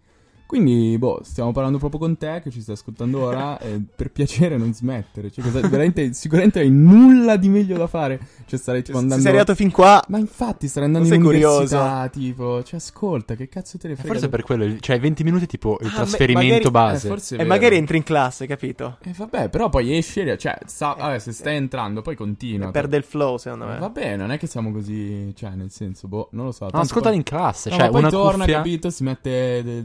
[0.51, 4.57] Quindi, boh, stiamo parlando proprio con te che ci stai ascoltando ora, e per piacere
[4.57, 5.31] non smettere.
[5.31, 8.19] Cioè, cosa- veramente, sicuramente hai nulla di meglio da fare.
[8.47, 9.23] Cioè, starei tipo Se andando...
[9.23, 12.65] sei arrivato fin qua, Ma infatti, starei andando in sei università, tipo...
[12.65, 14.13] Cioè, ascolta, che cazzo te ne Eh, frega?
[14.13, 17.07] Forse per quello, cioè 20 minuti tipo il Ah, trasferimento magari- base.
[17.07, 18.99] Eh, forse è e magari entri in classe, capito?
[19.05, 22.73] Eh, vabbè, però poi esci, e- cioè, sa- vabbè, se stai entrando, poi continua.
[22.73, 23.77] Perde il flow, secondo me.
[23.77, 26.65] Eh, Vabbè, non è che siamo così, cioè, nel senso, boh, non lo so.
[26.73, 28.57] No, ascoltali poi- in classe, No, cioè ma poi una torna, cuffia...
[28.57, 29.85] capito, si mette de-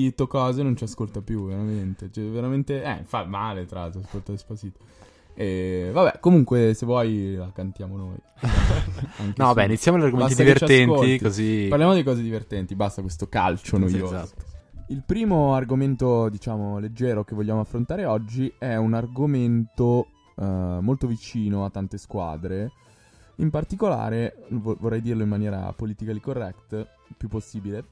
[0.00, 2.10] despacito, cose, non ci ascolta più, veramente.
[2.10, 4.78] Cioè, veramente, eh, fa male, tra l'altro, ascolta despacito.
[5.34, 8.16] E vabbè, comunque, se vuoi la cantiamo noi.
[9.36, 11.66] No, vabbè, iniziamo gli argomenti divertenti, così...
[11.68, 14.04] Parliamo di cose divertenti, basta questo calcio noioso.
[14.04, 14.44] esatto.
[14.88, 20.44] Il primo argomento, diciamo, leggero che vogliamo affrontare oggi è un argomento eh,
[20.80, 22.72] molto vicino a tante squadre.
[23.36, 26.86] In particolare, vo- vorrei dirlo in maniera politically correct,
[27.16, 27.84] più possibile.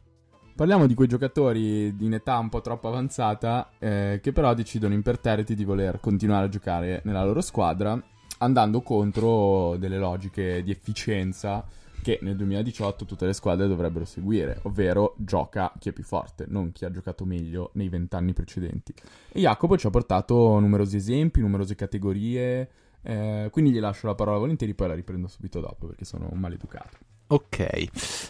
[0.58, 5.54] Parliamo di quei giocatori in età un po' troppo avanzata eh, che però decidono imperterriti
[5.54, 7.96] di voler continuare a giocare nella loro squadra
[8.38, 11.64] andando contro delle logiche di efficienza
[12.02, 16.72] che nel 2018 tutte le squadre dovrebbero seguire, ovvero gioca chi è più forte, non
[16.72, 18.92] chi ha giocato meglio nei vent'anni precedenti.
[19.30, 22.68] E Jacopo ci ha portato numerosi esempi, numerose categorie,
[23.02, 26.40] eh, quindi gli lascio la parola volentieri, poi la riprendo subito dopo perché sono un
[26.40, 27.07] maleducato.
[27.30, 27.84] Ok,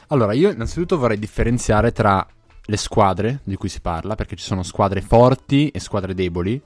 [0.09, 2.27] allora io innanzitutto vorrei differenziare tra
[2.71, 6.61] le squadre di cui si parla, perché ci sono squadre forti e squadre deboli.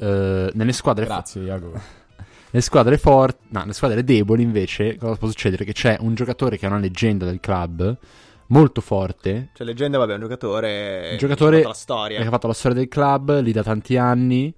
[0.00, 1.80] Eh, nelle squadre Grazie Jacopo.
[2.50, 5.66] Le squadre forti, no, le squadre deboli invece, cosa può succedere?
[5.66, 7.94] Che c'è un giocatore che è una leggenda del club,
[8.46, 11.08] molto forte, Cioè, leggenda, vabbè, è un giocatore.
[11.10, 12.20] Un giocatore che ha fatto la storia.
[12.20, 14.54] che ha fatto la storia del club lì da tanti anni.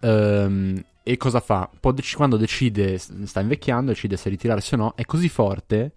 [0.00, 1.70] ehm, e cosa fa?
[1.80, 5.92] Dec- quando decide, sta invecchiando, decide se ritirarsi o no, è così forte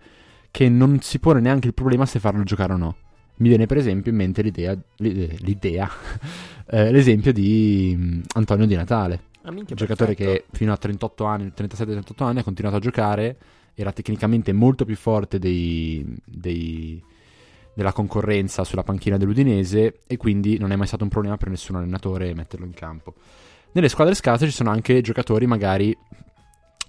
[0.54, 2.96] che non si pone neanche il problema se farlo giocare o no.
[3.38, 5.90] Mi viene per esempio in mente l'idea, l'idea, l'idea,
[6.70, 9.20] eh, l'esempio di mm, Antonio Di Natale.
[9.42, 10.46] Ah, Un giocatore perfetto.
[10.46, 13.36] che fino a 38 anni, 37-38 anni ha continuato a giocare,
[13.74, 17.04] era tecnicamente molto più forte dei, dei-
[17.74, 21.78] della concorrenza sulla panchina dell'Udinese e quindi non è mai stato un problema per nessun
[21.78, 23.16] allenatore metterlo in campo.
[23.72, 25.98] Nelle squadre scarse ci sono anche giocatori magari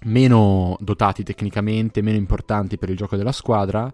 [0.03, 3.91] meno dotati tecnicamente, meno importanti per il gioco della squadra,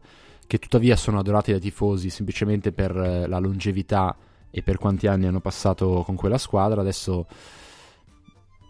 [0.47, 4.15] che tuttavia sono adorati dai tifosi semplicemente per eh, la longevità
[4.49, 6.81] e per quanti anni hanno passato con quella squadra.
[6.81, 7.25] Adesso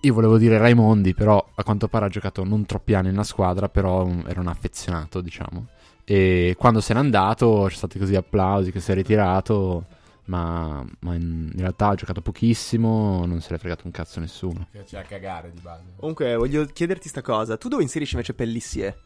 [0.03, 3.69] io volevo dire Raimondi, però a quanto pare ha giocato non troppi anni nella squadra,
[3.69, 5.67] però um, era un affezionato, diciamo.
[6.03, 9.85] E quando se n'è andato sono stati così applausi che si è ritirato,
[10.31, 14.67] ma, ma in, in realtà ha giocato pochissimo, non se l'è fregato un cazzo nessuno.
[14.85, 15.83] C'è a cagare di base.
[15.97, 17.57] Comunque, voglio chiederti sta cosa.
[17.57, 18.97] Tu dove inserisci invece Pellissier?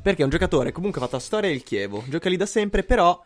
[0.00, 2.02] Perché è un giocatore comunque ha fatto la storia del Chievo.
[2.08, 3.22] Gioca lì da sempre, però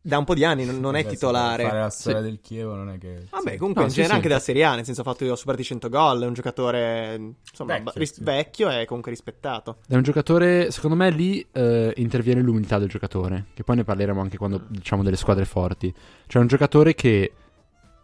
[0.00, 1.64] da un po' di anni non, non è titolare.
[1.64, 3.26] Fare la storia del Chievo non è che...
[3.30, 3.56] Vabbè, sì.
[3.56, 4.14] comunque No, in sì, genere sì.
[4.14, 7.74] anche della Serie A, nel senso ha fatto superati 100 gol, è un giocatore insomma
[7.74, 8.22] Vecchio, ris- sì.
[8.22, 9.78] vecchio e comunque rispettato.
[9.86, 14.20] È un giocatore, secondo me lì eh, interviene l'umiltà del giocatore, che poi ne parleremo
[14.20, 15.92] anche quando diciamo delle squadre forti.
[16.26, 17.32] Cioè un giocatore che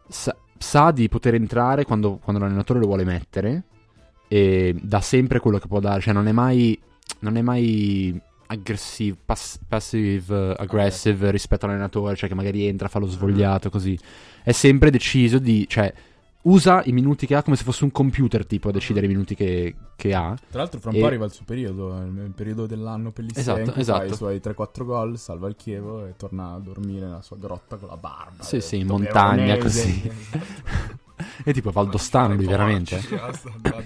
[0.09, 3.65] sa, sa di poter entrare quando, quando l'allenatore lo vuole mettere
[4.29, 6.79] e dà sempre quello che può dare, cioè non è mai,
[7.21, 12.99] non è mai aggressive, pass- passive eh, aggressive rispetto all'allenatore, cioè che magari entra, fa
[12.99, 13.99] lo svogliato così.
[14.43, 15.93] È sempre deciso di, cioè
[16.43, 19.35] usa i minuti che ha come se fosse un computer tipo a decidere i minuti
[19.35, 20.37] che, che ha.
[20.51, 23.61] Tra l'altro fra un E- po' arriva il suo periodo, il periodo dell'anno per Esatto,
[23.61, 23.99] in esatto.
[24.01, 27.77] fa i suoi 3-4 gol, salva il Chievo e torna a dormire nella sua grotta
[27.77, 28.43] con la barba.
[28.43, 30.13] Sì, sì, in montagna veronese.
[31.45, 32.99] È tipo Valdostano lui, veramente.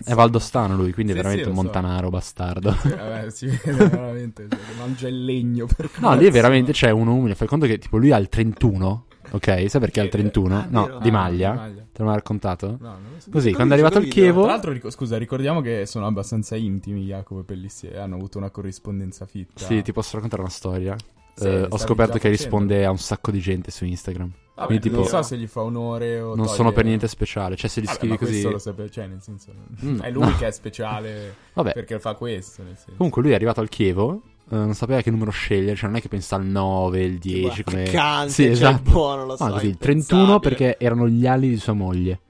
[0.05, 1.67] È Valdostano lui, quindi è Sì, veramente sì, un lo so.
[1.73, 2.73] montanaro bastardo.
[2.73, 7.15] Sì, vabbè, si vede veramente, cioè, mangia il legno per No, lì veramente c'è uno
[7.15, 7.35] umile.
[7.35, 9.65] Fai conto che tipo lui ha il 31, ok?
[9.69, 10.59] Sai perché ha il 31?
[10.59, 10.99] Ah, No, vero.
[11.01, 11.51] di Ah, maglia.
[11.51, 11.87] di maglia.
[11.93, 12.67] Te l'ho raccontato?
[12.81, 13.31] No, non lo so.
[13.31, 14.21] Così, quando è arrivato il Guido?
[14.21, 14.43] Chievo...
[14.43, 18.51] Tra l'altro, ric- scusa, ricordiamo che sono abbastanza intimi Jacopo e Pellissier, hanno avuto una
[18.51, 19.65] corrispondenza fitta.
[19.65, 20.97] Sì, ti posso raccontare una storia.
[21.41, 24.31] Eh, ho scoperto che risponde a un sacco di gente su Instagram.
[24.55, 27.07] Vabbè, Quindi, tipo, non so se gli fa onore o non toglie- sono per niente
[27.07, 27.55] speciale.
[27.55, 28.43] Cioè, se gli Vabbè, scrivi così.
[28.43, 29.53] lo sape- cioè, nel senso,
[29.85, 30.37] Mm, è lui no.
[30.37, 32.95] che è speciale Vabbè, perché fa questo, nel senso.
[32.97, 34.21] comunque lui è arrivato al Chievo.
[34.51, 37.63] eh, non sapeva che numero scegliere, cioè non è che pensa al 9, il 10
[37.63, 37.83] come...
[37.85, 38.91] Piccante, Sì, cioè, esatto.
[38.91, 39.45] buono, lo so.
[39.47, 40.27] Così, il impensabile.
[40.27, 42.21] 31 perché erano gli anni di sua moglie.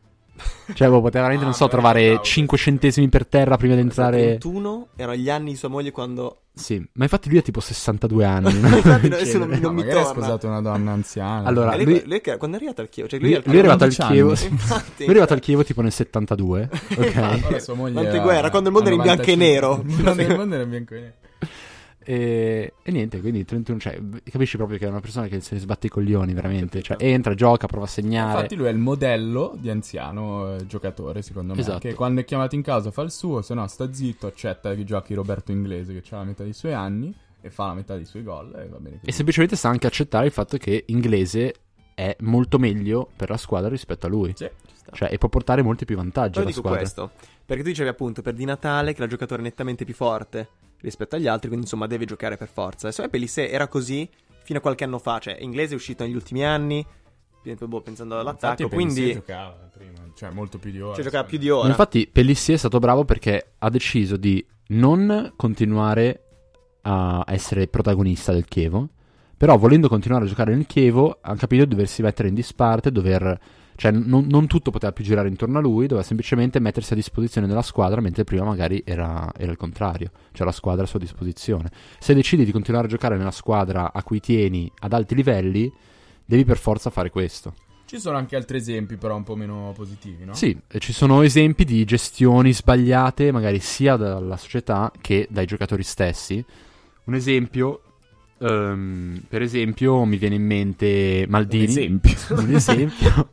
[0.75, 2.23] Cioè, boh, poteva veramente, Ah, non so, beh, trovare bravo.
[2.23, 4.19] 5 centesimi per terra prima di entrare...
[4.39, 6.43] 31 erano gli anni di sua moglie quando...
[6.59, 8.53] Sì, ma infatti lui ha tipo 62 anni.
[8.59, 8.69] no?
[8.77, 10.23] Infatti, Del adesso non, non No, mi magari ha torna.
[10.23, 11.49] sposato una donna anziana.
[11.49, 13.09] Allora, lei, lui- lei che- quando è arrivato al Chievo?
[13.09, 14.29] Cioè, Lui, lui, lui è arrivato al 11 Chievo.
[14.31, 14.41] anni.
[14.41, 16.69] Lui Infatti, è arrivato al Chievo tipo nel 72.
[16.89, 16.99] Infatti.
[16.99, 17.45] Ok.
[17.47, 19.37] Ora sua moglie L'anteguerra, ha- quando il mondo era in bianco e 95.
[19.37, 20.03] nero.
[20.03, 21.13] Quando il mondo era in bianco e nero.
[22.11, 25.61] E, e niente, quindi 31, cioè, capisci proprio che è una persona che se ne
[25.61, 26.81] sbatte i coglioni, veramente.
[26.81, 28.33] Cioè, entra, gioca, prova a segnare.
[28.33, 31.61] Infatti lui è il modello di anziano eh, giocatore, secondo me.
[31.61, 31.81] Esatto.
[31.81, 34.85] Che quando è chiamato in casa fa il suo, se no sta zitto, accetta che
[34.85, 38.07] giochi Roberto Inglese, che ha la metà dei suoi anni, e fa la metà dei
[38.07, 39.01] suoi gol, e va bene.
[39.05, 41.57] E semplicemente sa anche accettare il fatto che inglese
[41.93, 44.33] è molto meglio per la squadra rispetto a lui.
[44.35, 44.49] Sì.
[44.93, 46.79] Cioè, e può portare molti più vantaggi Poi alla dico squadra.
[46.79, 47.11] questo,
[47.45, 50.49] perché tu dicevi appunto per Di Natale che la giocatore è nettamente più forte
[50.81, 52.87] rispetto agli altri, quindi insomma deve giocare per forza.
[52.87, 54.09] Adesso e Pelissé era così
[54.43, 56.85] fino a qualche anno fa, cioè inglese è uscito negli ultimi anni,
[57.43, 60.95] boh, pensando all'attacco, Infatti quindi Pellissier giocava prima, cioè molto più di ora.
[60.95, 61.69] cioè, giocava più secondo di Ma ora.
[61.69, 66.23] infatti, Pellissier è stato bravo perché ha deciso di non continuare
[66.83, 68.89] a essere protagonista del Chievo.
[69.37, 73.39] Però, volendo continuare a giocare nel Chievo, ha capito di doversi mettere in disparte, dover.
[73.79, 77.47] Cioè, non, non tutto poteva più girare intorno a lui, doveva semplicemente mettersi a disposizione
[77.47, 81.71] della squadra, mentre prima magari era, era il contrario, cioè la squadra a sua disposizione.
[82.01, 85.73] Se decidi di continuare a giocare nella squadra a cui tieni ad alti livelli,
[86.25, 87.55] devi per forza fare questo.
[87.85, 90.35] Ci sono anche altri esempi, però un po' meno positivi, no?
[90.35, 96.45] Sì, ci sono esempi di gestioni sbagliate, magari sia dalla società che dai giocatori stessi.
[97.05, 97.83] Un esempio,
[98.41, 101.65] ehm, per esempio, mi viene in mente Maldini.
[101.65, 102.13] Un esempio.
[102.39, 103.31] Un esempio,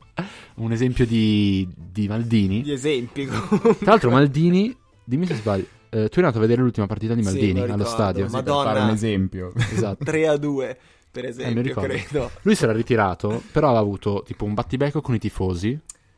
[0.55, 2.61] un esempio di, di Maldini.
[2.63, 3.25] Gli esempi.
[3.27, 5.65] Tra l'altro, Maldini, dimmi se sbaglio.
[5.89, 8.23] eh, tu eri andato a vedere l'ultima partita di Sì, Maldini lo allo stadio.
[8.25, 8.69] ma- Così per Madonna.
[8.71, 9.53] fare un esempio.
[9.55, 10.03] Esatto.
[10.05, 10.77] 3 a 2
[11.11, 11.87] per Eh, esempio, ricordo.
[11.93, 12.31] credo.
[12.43, 15.77] Lui si era ritirato, però aveva avuto tipo un battibecco con i tifosi.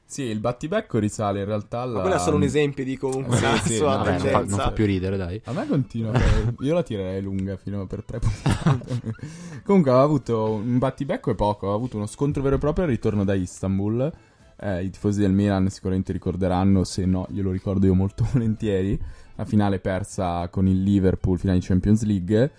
[0.10, 1.96] Sì, il battibecco risale in realtà alla...
[1.96, 4.28] Ma quello è solo un esempio di comunque Sì, una sì, sua no, Vabbè, non
[4.28, 5.41] fa, non fa più ridere, dai.
[5.43, 9.02] A me continua, eh, io la tirerei lunga fino per tre puntate.
[9.65, 12.89] Comunque aveva avuto un battibecco e poco, aveva avuto uno scontro vero e proprio al
[12.89, 14.10] ritorno da Istanbul.
[14.60, 18.98] Eh, I tifosi del Milan sicuramente ricorderanno, se no glielo ricordo io molto volentieri.
[19.36, 22.52] La finale persa con il Liverpool, finale di Champions League.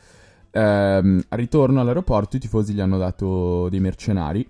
[0.50, 4.46] Ehm, al ritorno all'aeroporto i tifosi gli hanno dato dei mercenari.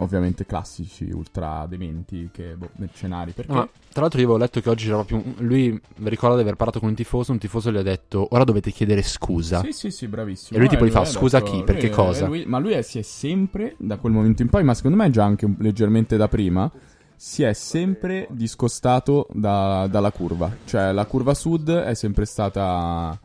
[0.00, 3.50] Ovviamente classici, ultra dementi, che boh, mercenari, perché...
[3.52, 6.42] No, tra l'altro io avevo letto che oggi c'era proprio un- lui mi ricorda di
[6.42, 9.62] aver parlato con un tifoso, un tifoso gli ha detto "Ora dovete chiedere scusa".
[9.62, 10.58] Sì, sì, sì, bravissimo.
[10.58, 11.62] E lui tipo Eh, gli fa, ha "Scusa detto- chi?
[11.64, 14.50] Per che lui- cosa?" lui- ma lui è- si è sempre, da quel momento in
[14.50, 16.70] poi, ma secondo me già anche un- leggermente da prima,
[17.16, 20.54] si è sempre discostato da- dalla curva.
[20.66, 23.18] Cioè la curva sud è sempre stata...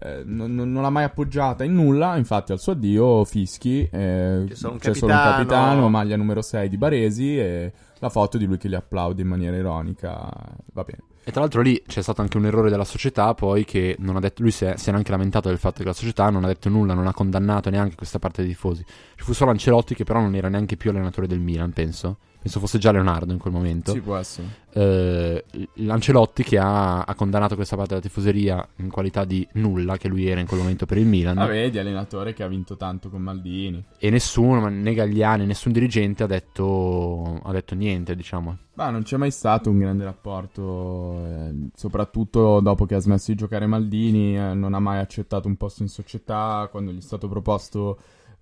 [0.00, 4.72] eh, non, l'ha mai appoggiata in nulla, infatti al suo addio fischi, eh, C'è solo
[4.74, 5.88] un c'è solo un capitano.
[5.88, 9.56] maglia numero 6 di Baresi e la foto di lui che li applaude in maniera
[9.56, 10.30] ironica,
[10.72, 11.02] va bene.
[11.24, 14.20] E tra l'altro lì c'è stato anche un errore della società, poi che non ha
[14.20, 16.46] detto lui si è, si era anche lamentato del fatto che la società non ha
[16.46, 18.82] detto nulla, non ha condannato neanche questa parte dei tifosi.
[19.14, 22.18] Ci fu solo Ancelotti che però non era neanche più allenatore del Milan, penso.
[22.40, 23.92] Penso fosse già Leonardo in quel momento.
[23.92, 24.46] Sì, può essere.
[24.72, 30.06] eh, l'Ancelotti che ha, ha condannato questa parte della tifoseria in qualità di nulla che
[30.08, 33.10] lui era in quel momento per il Milan Ah, vedi, allenatore che ha vinto tanto
[33.10, 33.84] con Maldini.
[33.98, 38.56] e nessuno, ma né Gagliani, nessun dirigente ha detto, ha detto niente, diciamo.
[38.74, 43.36] Ma non c'è mai stato un grande rapporto, eh, soprattutto dopo che ha smesso di
[43.36, 47.28] giocare Maldini, eh, non ha mai accettato un posto in società, quando gli è stato
[47.28, 47.98] proposto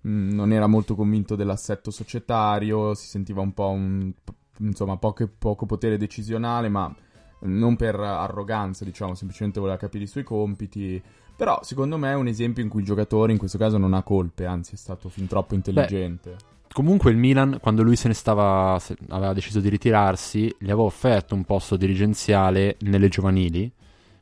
[0.07, 4.11] mh, non era molto convinto dell'assetto societario, si sentiva un po' un,
[4.59, 6.93] insomma, poco, poco potere decisionale, ma
[7.39, 11.01] non per arroganza, diciamo, semplicemente voleva capire i suoi compiti.
[11.35, 14.01] Però secondo me è un esempio in cui il giocatore in questo caso non ha
[14.01, 16.35] colpe, anzi è stato fin troppo intelligente.
[16.71, 20.81] Comunque il Milan, quando lui se ne stava, se- aveva deciso di ritirarsi, gli aveva
[20.81, 23.71] offerto un posto dirigenziale nelle giovanili,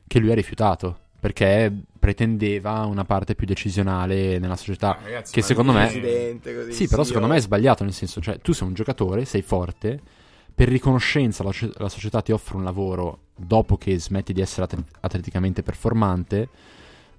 [0.06, 4.96] che lui ha rifiutato, perché pretendeva una parte più decisionale nella società.
[4.96, 7.92] Ah, ragazzi, che secondo me- così, Sì, però sì, secondo io- me è sbagliato, nel
[7.92, 10.00] senso, cioè, tu sei un giocatore, sei forte,
[10.54, 14.88] per riconoscenza la, la società ti offre un lavoro dopo che smetti di essere atlet-
[15.00, 16.48] atleticamente performante,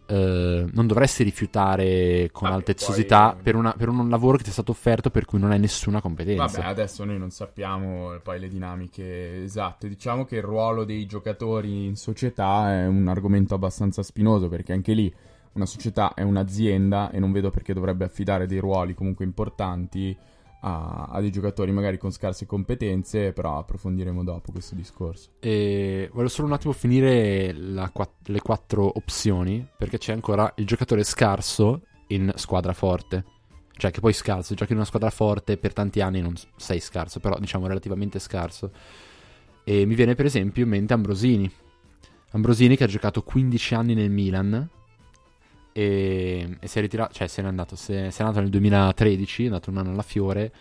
[0.07, 4.49] eh, non dovresti rifiutare con Vabbè, altezzosità poi- per, una- per un lavoro che ti
[4.49, 6.45] è stato offerto per cui non hai nessuna competenza.
[6.59, 9.87] Vabbè, adesso noi non sappiamo poi le dinamiche esatte.
[9.87, 14.93] Diciamo che il ruolo dei giocatori in società è un argomento abbastanza spinoso perché anche
[14.93, 15.13] lì
[15.53, 20.15] una società è un'azienda e non vedo perché dovrebbe affidare dei ruoli comunque importanti
[20.61, 25.31] a, a dei giocatori magari con scarse competenze, però approfondiremo dopo questo discorso.
[25.39, 27.91] E voglio solo un attimo finire la
[28.25, 33.25] le quattro opzioni, perché c'è ancora il giocatore scarso in squadra forte.
[33.77, 37.19] Cioè che poi scarso, giochi in una squadra forte per tanti anni non sei scarso,
[37.19, 38.71] però diciamo relativamente scarso.
[39.63, 41.51] E mi viene per esempio in mente Ambrosini.
[42.31, 44.67] Ambrosini che ha giocato 15 anni nel Milan
[45.77, 49.43] e, e si è ritirato, cioè se n'è andato, se, se n'è andato nel 2013,
[49.43, 50.51] è andato un anno alla Fiore,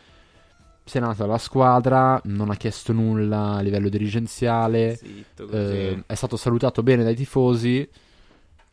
[0.85, 6.15] se n'è andato dalla squadra, non ha chiesto nulla a livello dirigenziale, Zitto, eh, è
[6.15, 7.89] stato salutato bene dai tifosi,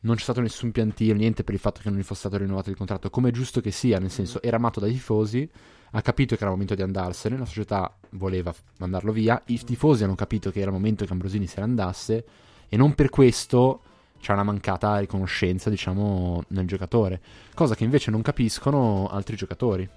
[0.01, 2.69] non c'è stato nessun piantino, niente per il fatto che non gli fosse stato rinnovato
[2.69, 5.49] il contratto, come è giusto che sia, nel senso era amato dai tifosi,
[5.91, 10.03] ha capito che era il momento di andarsene, la società voleva mandarlo via, i tifosi
[10.03, 12.25] hanno capito che era il momento che Ambrosini se ne andasse
[12.67, 13.81] e non per questo
[14.23, 17.21] c'è una mancata riconoscenza, diciamo, nel giocatore,
[17.53, 19.87] cosa che invece non capiscono altri giocatori.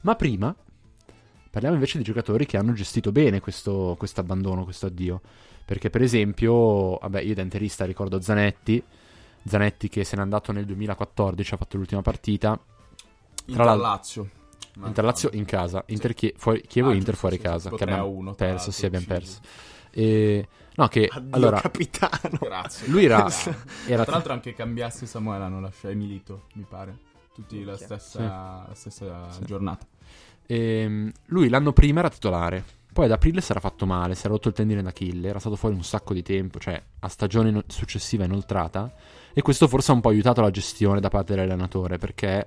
[0.00, 0.52] Ma prima
[1.48, 5.20] parliamo invece di giocatori che hanno gestito bene questo abbandono, questo addio.
[5.64, 8.82] Perché, per esempio, vabbè, io da interista ricordo Zanetti.
[9.46, 12.58] Zanetti che se n'è andato nel 2014, ha fatto l'ultima partita.
[13.46, 14.28] Tra l'altro- Lazio.
[14.84, 17.70] Inter Lazio in casa, Inter Chie- fuori- Chievo Ah, Inter fuori sì, casa.
[17.70, 19.40] sì, Che abbiamo 3-1, tra perso, l'altro, sì, abbiamo perso.
[19.90, 22.38] E, no, che Addio, allora capitano.
[22.40, 22.88] Grazie.
[22.88, 23.54] lui era, Tra
[23.86, 26.96] era l'altro anche Cambiasse e Samuele hanno lasciato e Milito, mi pare.
[27.34, 28.20] Tutti la stessa,
[28.68, 29.44] la stessa Sì.
[29.44, 29.86] giornata.
[30.46, 32.62] Ehm, lui l'anno prima era titolare.
[32.92, 35.56] Poi ad aprile si era fatto male, si era rotto il tendine d'Achille, era stato
[35.56, 38.92] fuori un sacco di tempo, cioè a stagione successiva inoltrata.
[39.32, 42.46] E questo forse ha un po' aiutato la gestione da parte dell'allenatore, perché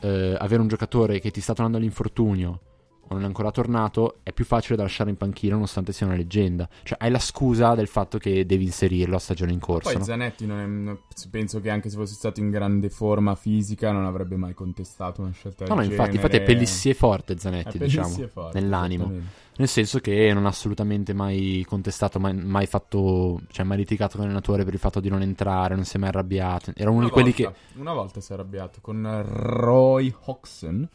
[0.00, 2.60] eh, avere un giocatore che ti sta tornando all'infortunio
[3.08, 6.16] o non è ancora tornato è più facile da lasciare in panchina nonostante sia una
[6.16, 6.68] leggenda.
[6.82, 9.88] Cioè hai la scusa del fatto che devi inserirlo a stagione in corso.
[9.90, 10.04] Poi no?
[10.04, 14.36] Zanetti non è- penso che anche se fosse stato in grande forma fisica non avrebbe
[14.36, 16.26] mai contestato una scelta No, no, del infatti, genere.
[16.26, 19.12] infatti è Pellissier forte Zanetti, diciamo, forte, nell'animo.
[19.58, 24.22] Nel senso che non ha assolutamente mai contestato, mai, mai fatto, cioè mai litigato con
[24.26, 26.72] l'allenatore per il fatto di non entrare, non si è mai arrabbiato.
[26.74, 27.78] Era uno Una di quelli volta- che...
[27.80, 30.86] Una volta si è arrabbiato con Roy Hodgson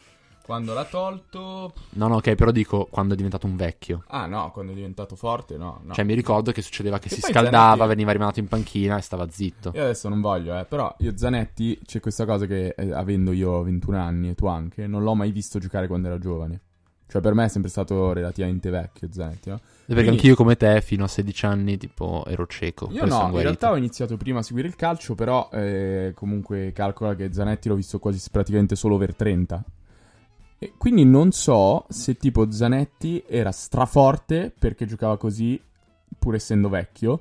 [0.44, 1.72] quando l'ha tolto...
[1.90, 4.04] No, no, ok, però dico quando è diventato un vecchio.
[4.08, 5.80] Ah no, quando è diventato forte no.
[5.84, 5.94] no.
[5.94, 9.00] Cioè mi ricordo che succedeva che, Che si scaldava, Zanetti- veniva rimandato in panchina e
[9.00, 9.72] stava zitto.
[9.74, 13.62] Io adesso non voglio, eh, però io Zanetti c'è questa cosa che eh, avendo io
[13.62, 16.60] 21 anni e tu anche, non l'ho mai visto giocare quando era giovane.
[17.12, 19.56] Cioè per me è sempre stato relativamente vecchio Zanetti, no?
[19.58, 22.88] Perché Quindi- anch'io come te fino a 16 anni tipo ero cieco.
[22.90, 27.14] Io no, in realtà ho iniziato prima a seguire il calcio, però eh, comunque calcola
[27.14, 29.62] che Zanetti l'ho visto quasi praticamente solo over 30.
[30.62, 35.60] E quindi non so se tipo Zanetti era straforte perché giocava così,
[36.16, 37.20] pur essendo vecchio,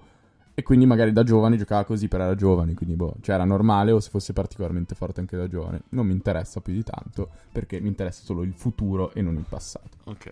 [0.53, 3.89] e quindi magari da giovane giocava così per era giovane, quindi boh, cioè era normale
[3.89, 5.81] o se fosse particolarmente forte anche da giovane.
[5.89, 9.45] Non mi interessa più di tanto, perché mi interessa solo il futuro e non il
[9.49, 9.97] passato.
[10.03, 10.29] Ok.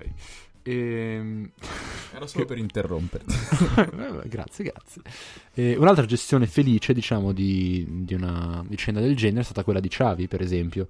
[0.61, 1.49] Ehm...
[2.13, 3.33] Era solo per interromperti.
[4.29, 5.01] grazie, grazie.
[5.55, 9.87] E un'altra gestione felice, diciamo, di, di una vicenda del genere è stata quella di
[9.87, 10.87] Xavi, per esempio.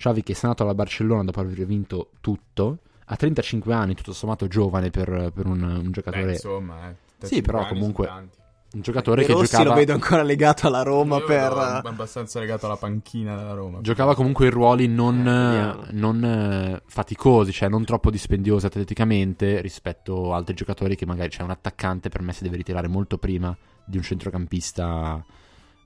[0.00, 4.48] Xavi che è andato alla Barcellona dopo aver vinto tutto, a 35 anni, tutto sommato
[4.48, 6.24] giovane per, per un, un giocatore...
[6.24, 8.38] Beh, insomma, eh, Sì, però 35 anni comunque-
[8.72, 9.70] un giocatore che Rossi giocava...
[9.70, 11.52] lo vedo ancora legato alla Roma Io per...
[11.52, 13.80] abbastanza legato alla panchina della Roma.
[13.80, 20.32] Giocava comunque in ruoli non, Eh, non, eh, faticosi, cioè non troppo dispendiosi atleticamente rispetto
[20.32, 23.54] a altri giocatori che magari c'è un attaccante per me si deve ritirare molto prima
[23.84, 25.22] di un centrocampista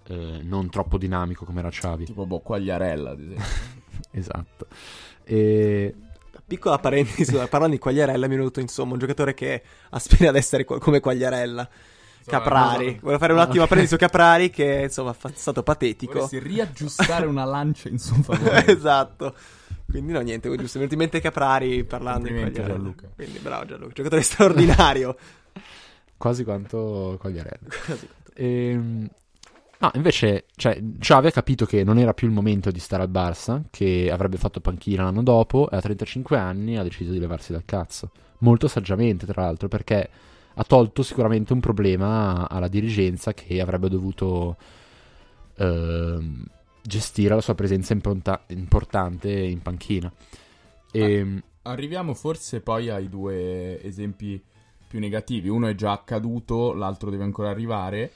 [0.07, 2.05] eh, non troppo dinamico come era Xavi.
[2.05, 3.83] Tipo, boh, Quagliarella, ad esempio.
[4.13, 4.67] Esatto.
[5.25, 5.95] E...
[6.47, 10.65] Piccola parentesi, parlando di Quagliarella, mi è venuto insomma un giocatore che aspira ad essere
[10.65, 11.69] come Quagliarella.
[12.27, 12.87] Caprari.
[12.87, 12.99] no, no.
[13.01, 16.13] Volevo fare un attimo a parentesi su Caprari che insomma è stato patetico.
[16.13, 18.65] Vorresti riaggiustare una lancia in suo favore.
[18.69, 19.35] esatto.
[19.87, 20.79] Quindi no, niente, giusto.
[20.79, 22.67] Mi è venuto in mente Caprari parlando di Quagliarella.
[22.67, 23.09] Gianluca.
[23.15, 25.17] Quindi bravo Gianluca, giocatore straordinario.
[26.17, 27.69] Quasi quanto Quagliarella.
[28.35, 29.09] Ehm,
[29.85, 33.11] No, invece, cioè, Xavi ha capito che non era più il momento di stare al
[33.11, 37.53] Barça, che avrebbe fatto panchina l'anno dopo, e a 35 anni ha deciso di levarsi
[37.53, 38.11] dal cazzo.
[38.39, 40.09] Molto saggiamente, tra l'altro, perché
[40.55, 44.57] ha tolto sicuramente un problema alla dirigenza che avrebbe dovuto
[45.57, 46.45] ehm,
[46.81, 50.11] gestire la sua presenza impronta- importante in panchina.
[50.93, 54.43] E, Arriviamo forse poi ai due esempi
[54.87, 55.49] più negativi.
[55.49, 58.13] Uno è già accaduto, l'altro deve ancora arrivare.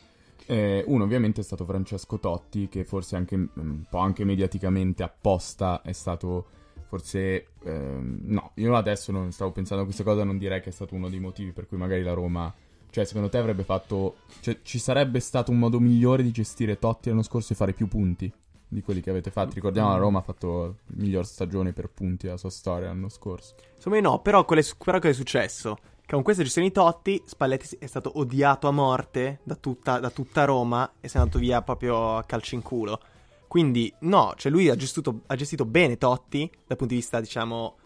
[0.51, 5.03] Eh, uno ovviamente è stato Francesco Totti, che forse anche mm, un po' anche mediaticamente
[5.03, 6.47] apposta è stato
[6.89, 7.49] forse...
[7.65, 10.95] ehm, no, io adesso non stavo pensando a questa cosa, non direi che è stato
[10.95, 12.53] uno dei motivi per cui magari la Roma
[12.91, 14.17] Cioè, secondo te avrebbe fatto.
[14.41, 17.87] Cioè, ci sarebbe stato un modo migliore di gestire Totti l'anno scorso e fare più
[17.87, 18.33] punti
[18.71, 19.55] di quelli che avete fatto?
[19.55, 23.55] Ricordiamo, la Roma ha fatto la miglior stagione per punti della sua storia l'anno scorso.
[23.77, 25.77] Insomma, no, però quello, è, però quello è successo.
[26.09, 30.09] Che con questa gestione di Totti, Spalletti è stato odiato a morte da tutta, da
[30.09, 32.99] tutta Roma e si è andato via proprio a calci in culo.
[33.47, 37.77] Quindi, no, cioè lui ha gestito, ha gestito bene Totti dal punto di vista, diciamo,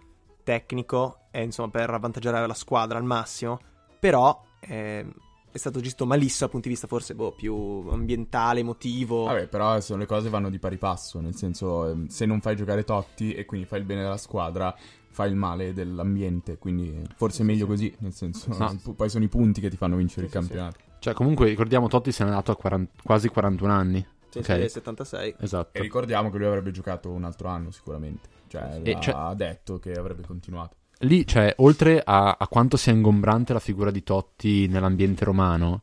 [0.45, 3.59] tecnico e insomma per avvantaggiare la squadra al massimo.
[3.99, 5.05] Però eh,
[5.51, 7.55] è stato gestito malissimo dal punto di vista forse boh, più
[7.91, 9.25] ambientale, emotivo.
[9.25, 12.55] Vabbè, però sono, le cose vanno di pari passo, nel senso ehm, se non fai
[12.55, 14.73] giocare Totti e quindi fai il bene della squadra,
[15.13, 18.95] fai il male dell'ambiente, quindi forse è meglio così, nel senso no.
[18.95, 20.79] poi sono i punti che ti fanno vincere sì, il campionato.
[20.79, 20.91] Sì.
[20.99, 24.07] Cioè comunque ricordiamo Totti se n'è andato a 40, quasi 41 anni.
[24.29, 24.69] Sì, okay.
[24.69, 25.37] 76.
[25.39, 25.79] Esatto.
[25.79, 29.15] E ricordiamo che lui avrebbe giocato un altro anno sicuramente, cioè, e, cioè...
[29.15, 33.91] ha detto che avrebbe continuato lì, cioè, oltre a, a, quanto sia ingombrante la figura
[33.91, 35.83] di Totti nell'ambiente romano,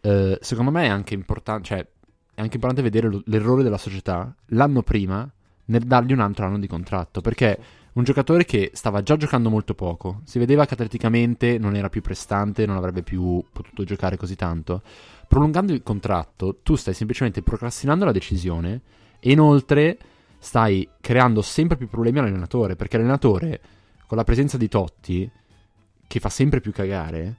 [0.00, 4.32] eh, secondo me è anche importante, cioè, è anche importante vedere lo, l'errore della società
[4.46, 5.30] l'anno prima
[5.66, 7.58] nel dargli un altro anno di contratto, perché
[7.98, 12.00] un giocatore che stava già giocando molto poco, si vedeva che atleticamente non era più
[12.00, 14.82] prestante, non avrebbe più potuto giocare così tanto.
[15.26, 18.82] Prolungando il contratto, tu stai semplicemente procrastinando la decisione
[19.18, 19.98] e inoltre
[20.38, 23.60] stai creando sempre più problemi all'allenatore, perché l'allenatore
[24.06, 25.28] con la presenza di Totti,
[26.06, 27.36] che fa sempre più cagare,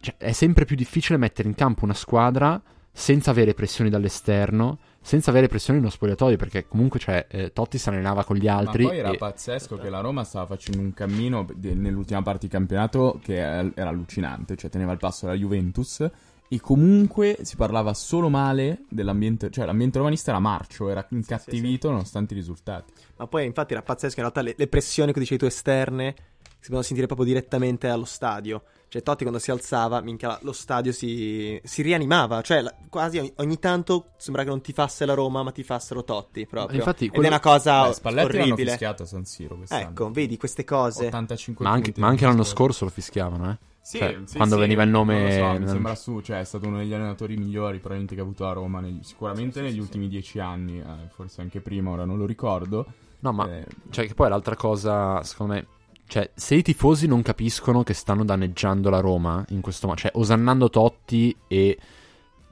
[0.00, 2.62] cioè, è sempre più difficile mettere in campo una squadra
[2.98, 7.88] senza avere pressioni dall'esterno, senza avere pressioni nello spogliatoio, perché comunque cioè, eh, Totti si
[7.88, 8.82] allenava con gli altri.
[8.82, 9.16] Ma poi era e...
[9.16, 13.88] pazzesco che la Roma stava facendo un cammino de- nell'ultima parte di campionato che era
[13.88, 16.10] allucinante, cioè teneva il passo alla Juventus
[16.48, 21.78] e comunque si parlava solo male dell'ambiente, cioè l'ambiente romanista era marcio, era incattivito sì,
[21.78, 22.92] sì, nonostante i risultati.
[23.16, 26.56] Ma poi infatti era pazzesco, in realtà le, le pressioni che dicevi tu esterne si
[26.62, 28.64] potevano sentire proprio direttamente allo stadio.
[28.88, 33.30] Cioè Totti quando si alzava, minchia, lo stadio si, si rianimava, cioè la, quasi ogni,
[33.36, 36.78] ogni, tanto sembra che non ti fasse la Roma, ma ti fassero Totti proprio.
[36.78, 37.22] Infatti, quello...
[37.22, 38.70] Ed è una cosa Beh, Spalletti orribile.
[38.70, 39.90] fischiato a San Siro quest'anno.
[39.90, 41.06] Ecco, vedi queste cose.
[41.06, 43.58] 85 ma anche, ma anche l'anno scorso lo fischiavano, eh.
[43.88, 45.32] Sì, cioè, sì, quando sì, veniva il nome.
[45.32, 48.44] So, mi sembra su, cioè è stato uno degli allenatori migliori probabilmente che ha avuto
[48.44, 52.26] la Roma, negli, sicuramente negli ultimi dieci anni, eh, forse anche prima, ora non lo
[52.26, 52.86] ricordo.
[53.20, 55.66] No, ma eh, cioè, che poi l'altra cosa, secondo me,
[56.08, 60.10] cioè, se i tifosi non capiscono che stanno danneggiando la Roma in questo modo, cioè
[60.14, 61.78] osannando Totti e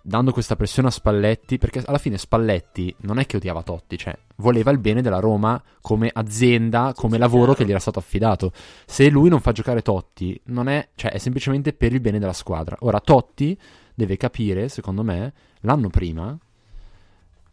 [0.02, 4.16] dando questa pressione a Spalletti, perché alla fine Spalletti non è che odiava Totti, cioè
[4.36, 7.58] voleva il bene della Roma come azienda, come sì, lavoro chiaro.
[7.58, 8.52] che gli era stato affidato.
[8.84, 12.34] Se lui non fa giocare Totti, non è, cioè, è semplicemente per il bene della
[12.34, 12.76] squadra.
[12.80, 13.58] Ora Totti
[13.94, 16.38] deve capire, secondo me, l'anno prima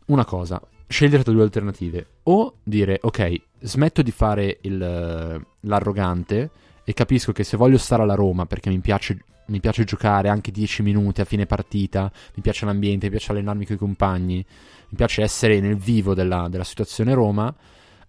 [0.08, 6.50] una cosa, scegliere tra due alternative, o dire ok, smetto di fare il, l'arrogante
[6.84, 10.52] e capisco che se voglio stare alla Roma perché mi piace mi piace giocare anche
[10.52, 14.96] 10 minuti a fine partita, mi piace l'ambiente, mi piace allenarmi con i compagni, mi
[14.96, 17.54] piace essere nel vivo della, della situazione Roma,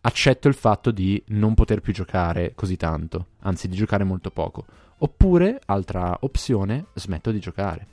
[0.02, 4.64] accetto il fatto di non poter più giocare così tanto, anzi di giocare molto poco.
[4.98, 7.86] Oppure, altra opzione, smetto di giocare.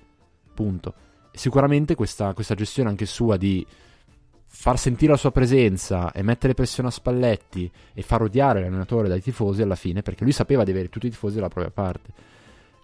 [0.54, 0.94] Punto.
[1.32, 3.66] Sicuramente questa, questa gestione anche sua di
[4.54, 9.22] far sentire la sua presenza e mettere pressione a Spalletti e far odiare l'allenatore dai
[9.22, 12.14] tifosi alla fine, perché lui sapeva di avere tutti i tifosi dalla propria parte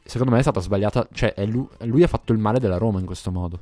[0.08, 1.08] secondo me è stata sbagliata.
[1.12, 3.60] Cioè, lui, lui, ha fatto il male della Roma in questo modo.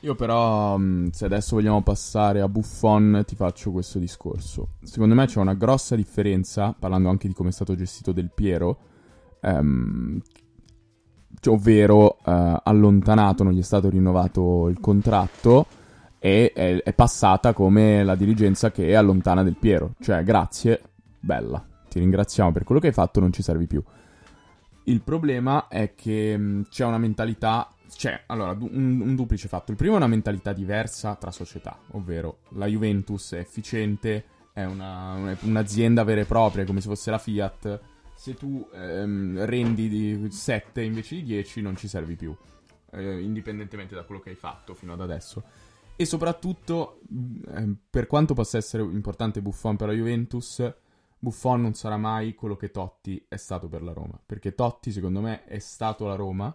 [0.00, 4.74] Io però, mm, se adesso vogliamo passare a Buffon, ti faccio questo discorso.
[4.82, 8.78] Secondo me c'è una grossa differenza, parlando anche di come è stato gestito Del Piero,
[9.40, 10.20] ehm,
[11.46, 15.66] ovvero eh, allontanato, non gli è stato rinnovato il contratto
[16.18, 19.94] e è, è passata come la dirigenza che allontana Del Piero.
[20.00, 20.82] Cioè, grazie,
[21.18, 23.82] bella, ti ringraziamo per quello che hai fatto, non ci servi più.
[24.84, 27.72] Il problema è che mh, mm, c'è una mentalità.
[27.90, 29.70] C'è allora un, un, duplice fatto.
[29.70, 35.36] Il primo è una mentalità diversa tra società, ovvero la Juventus è efficiente, è una,
[35.40, 37.80] un'azienda vera e propria, come se fosse la Fiat.
[38.14, 42.34] Se tu ehm, rendi di 7 invece di 10, non ci servi più,
[42.90, 45.42] eh, indipendentemente da quello che hai fatto fino ad adesso.
[46.00, 47.00] E soprattutto,
[47.56, 50.62] eh, per quanto possa essere importante Buffon per la Juventus,
[51.18, 55.20] Buffon non sarà mai quello che Totti è stato per la Roma, perché Totti secondo
[55.20, 56.54] me è stato la Roma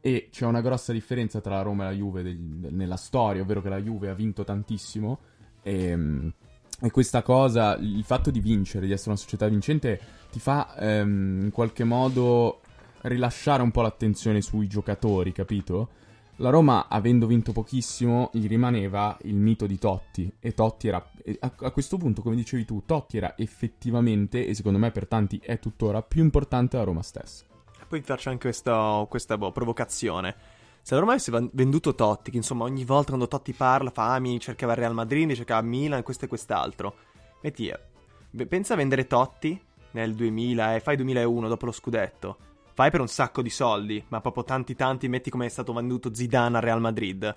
[0.00, 3.42] e c'è una grossa differenza tra la Roma e la Juve del, del, nella storia,
[3.42, 5.20] ovvero che la Juve ha vinto tantissimo
[5.62, 6.32] e, ehm,
[6.80, 10.00] e, questa cosa, il fatto di vincere, di essere una società vincente,
[10.32, 12.58] ti fa ehm, in qualche modo
[13.02, 16.02] rilasciare un po' l'attenzione sui giocatori, capito?
[16.38, 20.32] La Roma, avendo vinto pochissimo, gli rimaneva il mito di Totti.
[20.40, 21.04] E Totti era.
[21.40, 25.60] A, questo punto, come dicevi tu, Totti era effettivamente, e secondo me per tanti è
[25.60, 27.44] tuttora, più importante della Roma stessa.
[27.86, 30.34] Poi poi faccio anche questa, questa boh, provocazione.
[30.82, 34.18] Se la Roma avesse venduto Totti, che insomma ogni volta quando Totti parla fa ah,
[34.18, 36.96] mi cercava il Real Madrid, cercava Milan, questo e quest'altro.
[37.42, 39.58] Metti, eh, pensa a vendere Totti
[39.92, 42.36] nel 2000 e fai 2001 dopo lo scudetto.
[42.74, 46.12] Fai per un sacco di soldi, ma proprio tanti tanti metti come è stato venduto
[46.12, 47.36] Zidane al Real Madrid.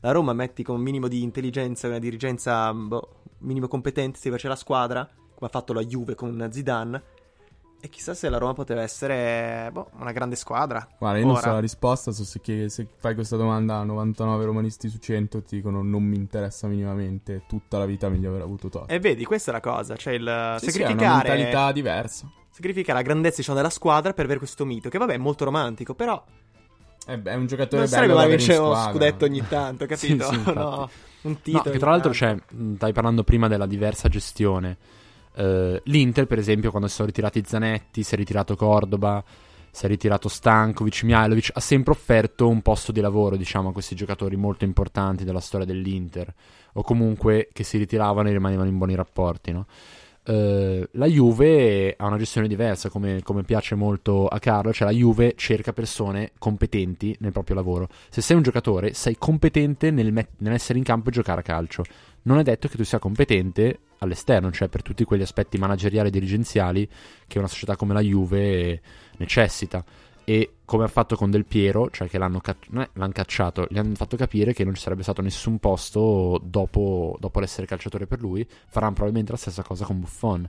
[0.00, 4.48] La Roma metti con un minimo di intelligenza, una dirigenza boh, minimo competente, si face
[4.48, 7.02] la squadra, come ha fatto la Juve con Zidane.
[7.80, 10.84] E chissà se la Roma poteva essere boh, una grande squadra.
[10.98, 11.32] Guarda, io Ora.
[11.32, 14.98] non so la risposta, so se, che, se, fai questa domanda a 99 romanisti su
[14.98, 18.92] 100 ti dicono non mi interessa minimamente, tutta la vita meglio aver avuto Totti.
[18.92, 20.72] E vedi, questa è la cosa, cioè il sì, sacrificare...
[20.72, 22.32] Sì, è una mentalità diversa.
[22.52, 25.94] Sacrificare la grandezza diciamo, della squadra per avere questo mito, che vabbè è molto romantico,
[25.94, 26.22] però...
[27.04, 30.24] È, è un giocatore non bello sarebbe mai vincere uno scudetto ogni tanto, capito?
[30.24, 30.88] sì, sì, no,
[31.22, 31.64] un titolo.
[31.64, 32.36] No, che tra l'altro c'è,
[32.76, 34.76] stai parlando prima della diversa gestione
[35.34, 39.24] Uh, L'Inter, per esempio, quando si sono ritirati Zanetti, si è ritirato Cordoba,
[39.70, 43.94] si è ritirato Stankovic, Mihailovic, ha sempre offerto un posto di lavoro, diciamo, a questi
[43.94, 46.32] giocatori molto importanti della storia dell'Inter,
[46.74, 49.66] o comunque che si ritiravano e rimanevano in buoni rapporti, no?
[50.24, 54.94] Uh, la Juve ha una gestione diversa, come, come, piace molto a Carlo, cioè la
[54.94, 57.88] Juve cerca persone competenti nel proprio lavoro.
[58.08, 61.82] Se sei un giocatore, sei competente nel met- nell'essere in campo e giocare a calcio.
[62.22, 66.12] Non è detto che tu sia competente all'esterno, cioè per tutti quegli aspetti manageriali e
[66.12, 66.88] dirigenziali
[67.26, 68.80] che una società come la Juve
[69.16, 69.84] necessita.
[70.24, 73.94] E come ha fatto con Del Piero, cioè che l'hanno, ca- l'hanno cacciato, gli hanno
[73.94, 78.46] fatto capire che non ci sarebbe stato nessun posto dopo, dopo l'essere calciatore per lui,
[78.68, 80.48] faranno probabilmente la stessa cosa con Buffon.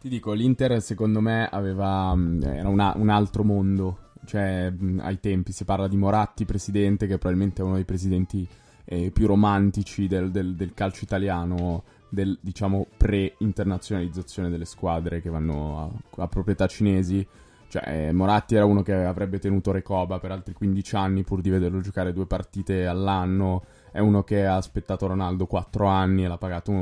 [0.00, 5.20] Ti dico, l'Inter secondo me aveva, mm, era una, un altro mondo, cioè mm, ai
[5.20, 8.48] tempi si parla di Moratti presidente, che probabilmente è uno dei presidenti
[8.84, 16.00] eh, più romantici del, del, del calcio italiano, del diciamo pre-internazionalizzazione delle squadre che vanno
[16.16, 17.26] a, a proprietà cinesi.
[17.70, 21.50] Cioè, eh, Moratti era uno che avrebbe tenuto Recoba per altri 15 anni pur di
[21.50, 23.62] vederlo giocare due partite all'anno.
[23.92, 26.72] È uno che ha aspettato Ronaldo 4 anni e l'ha pagato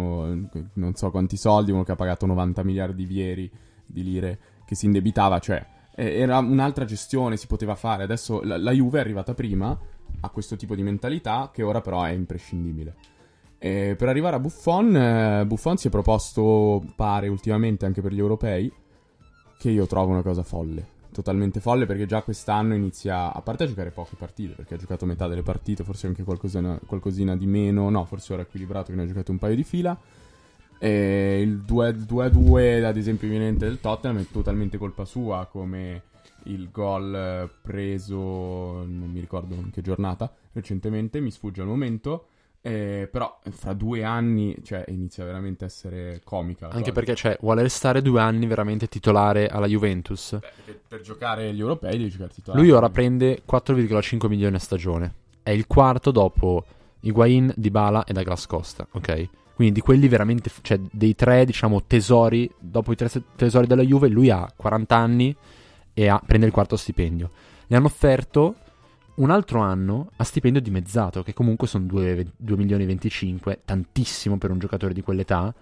[0.73, 3.51] non so quanti soldi, uno che ha pagato 90 miliardi di ieri
[3.85, 5.39] di lire, che si indebitava.
[5.39, 5.63] Cioè,
[5.95, 8.05] era un'altra gestione, si poteva fare.
[8.05, 9.79] Adesso la, la Juve è arrivata prima,
[10.21, 12.95] ha questo tipo di mentalità, che ora però è imprescindibile.
[13.59, 18.21] E per arrivare a Buffon, eh, Buffon si è proposto, pare ultimamente anche per gli
[18.21, 18.73] europei,
[19.59, 20.97] che io trovo una cosa folle.
[21.13, 25.05] Totalmente folle perché già quest'anno inizia, a parte a giocare poche partite, perché ha giocato
[25.05, 29.03] metà delle partite, forse anche qualcosina, qualcosina di meno, no, forse ora equilibrato che ne
[29.03, 29.99] ha giocato un paio di fila.
[30.79, 36.03] E il 2-2, ad esempio, imminente del Tottenham è totalmente colpa sua, come
[36.45, 42.29] il gol preso, non mi ricordo in che giornata, recentemente, mi sfugge al momento
[42.61, 46.67] eh, però fra due anni cioè, inizia veramente a essere comica.
[46.67, 46.93] Anche cosa.
[46.93, 50.39] perché cioè, vuole restare due anni veramente titolare alla Juventus.
[50.39, 52.63] Beh, per, giocare gli europei devi giocare titolare.
[52.63, 55.15] Lui ora prende 4,5 milioni a stagione.
[55.43, 56.65] È il quarto dopo
[57.01, 59.29] Higuain, Dybala e Douglas Costa, ok?
[59.55, 64.09] Quindi di quelli veramente, cioè dei tre, diciamo, tesori, dopo i tre tesori della Juve,
[64.09, 65.35] lui ha 40 anni
[65.95, 67.31] e ha, prende il quarto stipendio.
[67.67, 68.55] Gli hanno offerto
[69.19, 74.39] un altro anno a stipendio dimezzato, che comunque sono 2, 2 milioni e 25, tantissimo
[74.39, 75.55] per un giocatore di quell'età.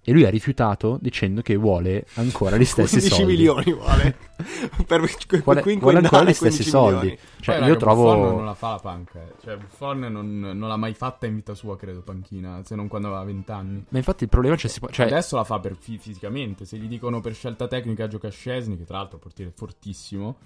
[0.00, 3.32] E lui ha rifiutato dicendo che vuole ancora gli stessi 15 soldi.
[3.32, 4.16] milioni vuole.
[4.86, 5.00] per
[5.42, 7.18] vuole, vuole ancora gli stessi soldi.
[7.40, 8.14] Cioè, Poi, io raga, trovo.
[8.14, 9.22] Buffon non la fa la panca.
[9.22, 9.32] eh.
[9.42, 12.62] Cioè, Buffon non, non l'ha mai fatta in vita sua, credo, panchina.
[12.64, 13.84] Se non quando aveva 20 anni.
[13.90, 14.68] Ma infatti il problema c'è.
[14.68, 15.06] Si può, cioè...
[15.06, 16.64] Adesso la fa per fi- fisicamente.
[16.64, 19.52] Se gli dicono per scelta tecnica gioca a Scesni, che tra l'altro è un portiere
[19.54, 20.36] fortissimo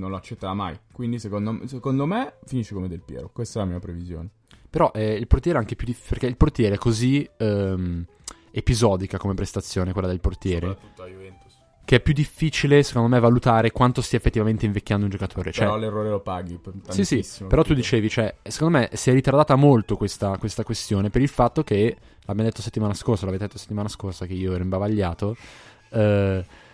[0.00, 0.76] non lo accetterà mai.
[0.90, 3.30] Quindi, secondo, secondo, me, finisce come Del Piero.
[3.32, 4.30] Questa è la mia previsione.
[4.68, 6.10] Però eh, il portiere è anche più difficile.
[6.10, 8.04] Perché il portiere è così ehm,
[8.50, 10.66] episodica come prestazione, quella del portiere.
[10.68, 11.58] Soprattutto a Juventus.
[11.84, 15.52] Che è più difficile, secondo me, valutare quanto stia effettivamente invecchiando un giocatore.
[15.52, 16.58] Cioè, però l'errore lo paghi.
[16.88, 17.44] Sì, sì.
[17.44, 21.28] Però tu dicevi, cioè, secondo me si è ritardata molto questa, questa questione per il
[21.28, 25.36] fatto che, l'abbiamo detto settimana scorsa, l'avete detto settimana scorsa che io ero imbavagliato.
[25.90, 26.68] Eh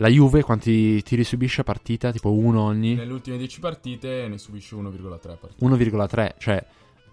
[0.00, 2.10] la Juve quanti tiri subisce a partita?
[2.10, 2.94] Tipo uno ogni?
[2.94, 5.64] Nelle ultime 10 partite ne subisce 1,3 partite.
[5.64, 6.66] 1,3, cioè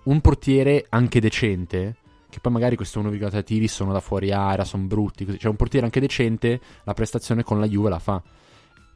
[0.04, 1.98] un portiere anche decente,
[2.30, 5.38] che poi magari questi 1,3 tiri sono da fuori area, sono brutti, così.
[5.38, 8.24] Cioè un portiere anche decente, la prestazione con la Juve la fa.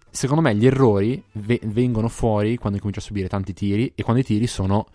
[0.10, 4.22] Secondo me gli errori ve- vengono fuori quando comincia a subire tanti tiri e quando
[4.22, 4.88] i tiri sono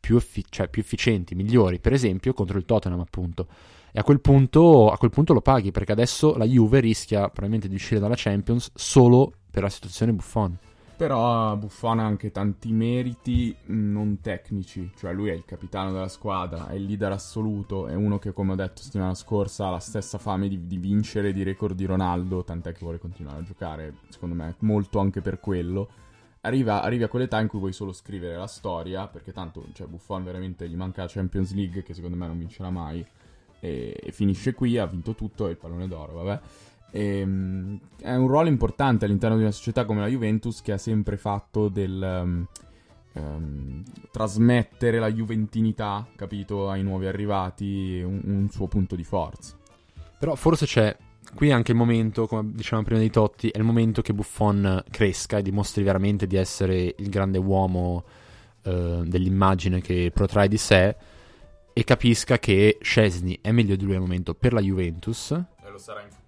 [0.00, 1.78] più, effi- cioè, più efficienti, migliori.
[1.78, 3.46] Per esempio contro il Tottenham appunto
[3.92, 7.68] e a quel, punto, a quel punto lo paghi, perché adesso la Juve rischia probabilmente
[7.68, 10.58] di uscire dalla Champions solo per la situazione Buffon.
[10.96, 16.68] Però Buffon ha anche tanti meriti non tecnici, cioè lui è il capitano della squadra,
[16.68, 20.18] è il leader assoluto, è uno che come ho detto settimana scorsa ha la stessa
[20.18, 24.34] fame di, di vincere di record di Ronaldo, tant'è che vuole continuare a giocare, secondo
[24.34, 25.88] me molto anche per quello.
[26.42, 30.22] Arriva, arrivi a quell'età in cui vuoi solo scrivere la storia, perché tanto cioè, Buffon
[30.24, 33.04] veramente gli manca la Champions League, che secondo me non vincerà mai,
[33.64, 36.40] e, e finisce qui, ha vinto tutto, e il pallone d'oro, vabbè.
[36.90, 40.78] E, um, è un ruolo importante all'interno di una società come la Juventus che ha
[40.78, 42.46] sempre fatto del um,
[43.12, 49.56] um, trasmettere la juventinità, capito, ai nuovi arrivati, un, un, suo punto di forza.
[50.18, 50.96] Però forse c'è
[51.32, 55.38] qui anche il momento, come dicevamo prima di Totti, è il momento che Buffon cresca
[55.38, 58.02] e dimostri veramente di essere il grande uomo
[58.64, 60.96] uh, dell'immagine che protrae di sé
[61.72, 65.30] e capisca che Scesni è meglio di lui al momento per la Juventus.
[65.30, 66.22] E lo sarà in futuro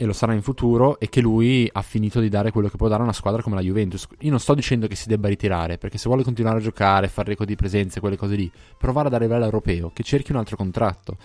[0.00, 2.88] e lo sarà in futuro e che lui ha finito di dare quello che può
[2.88, 4.08] dare a una squadra come la Juventus.
[4.20, 7.28] Io non sto dicendo che si debba ritirare, perché se vuole continuare a giocare, fare
[7.28, 10.56] record di presenze, quelle cose lì, provare a dare livello europeo, che cerchi un altro
[10.56, 11.18] contratto.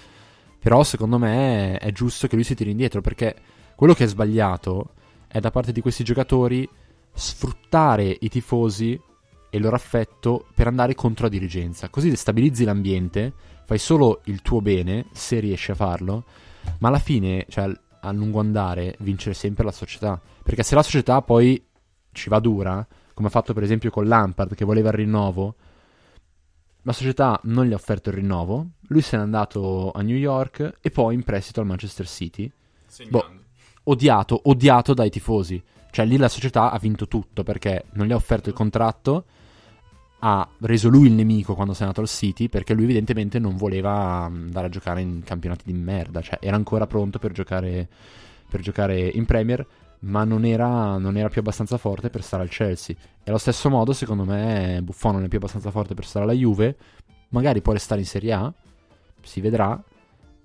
[0.60, 3.34] Però secondo me è giusto che lui si tiri indietro, perché
[3.76, 4.90] quello che è sbagliato
[5.30, 6.68] è da parte di questi giocatori
[7.14, 9.00] sfruttare i tifosi
[9.56, 11.88] e il loro affetto per andare contro la dirigenza.
[11.88, 13.32] Così destabilizzi l'ambiente,
[13.64, 16.26] fai solo il tuo bene, se riesci a farlo,
[16.80, 20.22] ma alla fine, cioè a lungo andare vincere sempre la società.
[20.44, 21.66] Perché se la società poi
[22.12, 25.56] ci va dura, come ha fatto per esempio con Lampard che voleva il rinnovo,
[26.82, 30.80] la società non gli ha offerto il rinnovo, lui se n'è andato a New York
[30.82, 32.52] e poi in prestito al Manchester City.
[33.08, 33.26] Boh,
[33.84, 35.64] odiato, odiato dai tifosi.
[35.92, 39.24] Cioè lì la società ha vinto tutto perché non gli ha offerto il contratto
[40.28, 43.56] ha reso lui il nemico quando si è andato al City perché lui evidentemente non
[43.56, 47.88] voleva mm, andare a giocare in campionati di merda, cioè era ancora pronto per giocare,
[48.50, 49.66] per giocare in Premier,
[50.00, 52.96] ma non era, non era, più abbastanza forte per stare al Chelsea.
[53.24, 56.34] E allo stesso modo, secondo me, Buffon non è più abbastanza forte per stare alla
[56.34, 56.76] Juve,
[57.30, 58.54] magari può restare in Serie A,
[59.22, 59.80] si vedrà.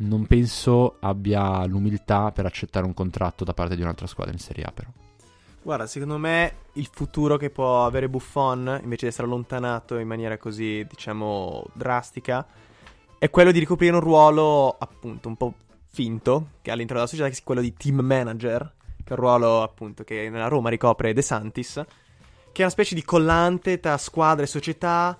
[0.02, 4.64] Non penso abbia l'umiltà per accettare un contratto da parte di un'altra squadra in Serie
[4.64, 4.90] A, però.
[5.62, 10.38] Guarda, secondo me il futuro che può avere Buffon, invece di essere allontanato in maniera
[10.38, 12.46] così, diciamo, drastica,
[13.18, 15.52] è quello di ricoprire un ruolo, appunto, un po'
[15.92, 18.72] finto, che all'interno della società, che è quello di team manager,
[19.04, 22.94] che è un ruolo, appunto, che nella Roma ricopre De Santis, che è una specie
[22.94, 25.18] di collante tra squadra e società,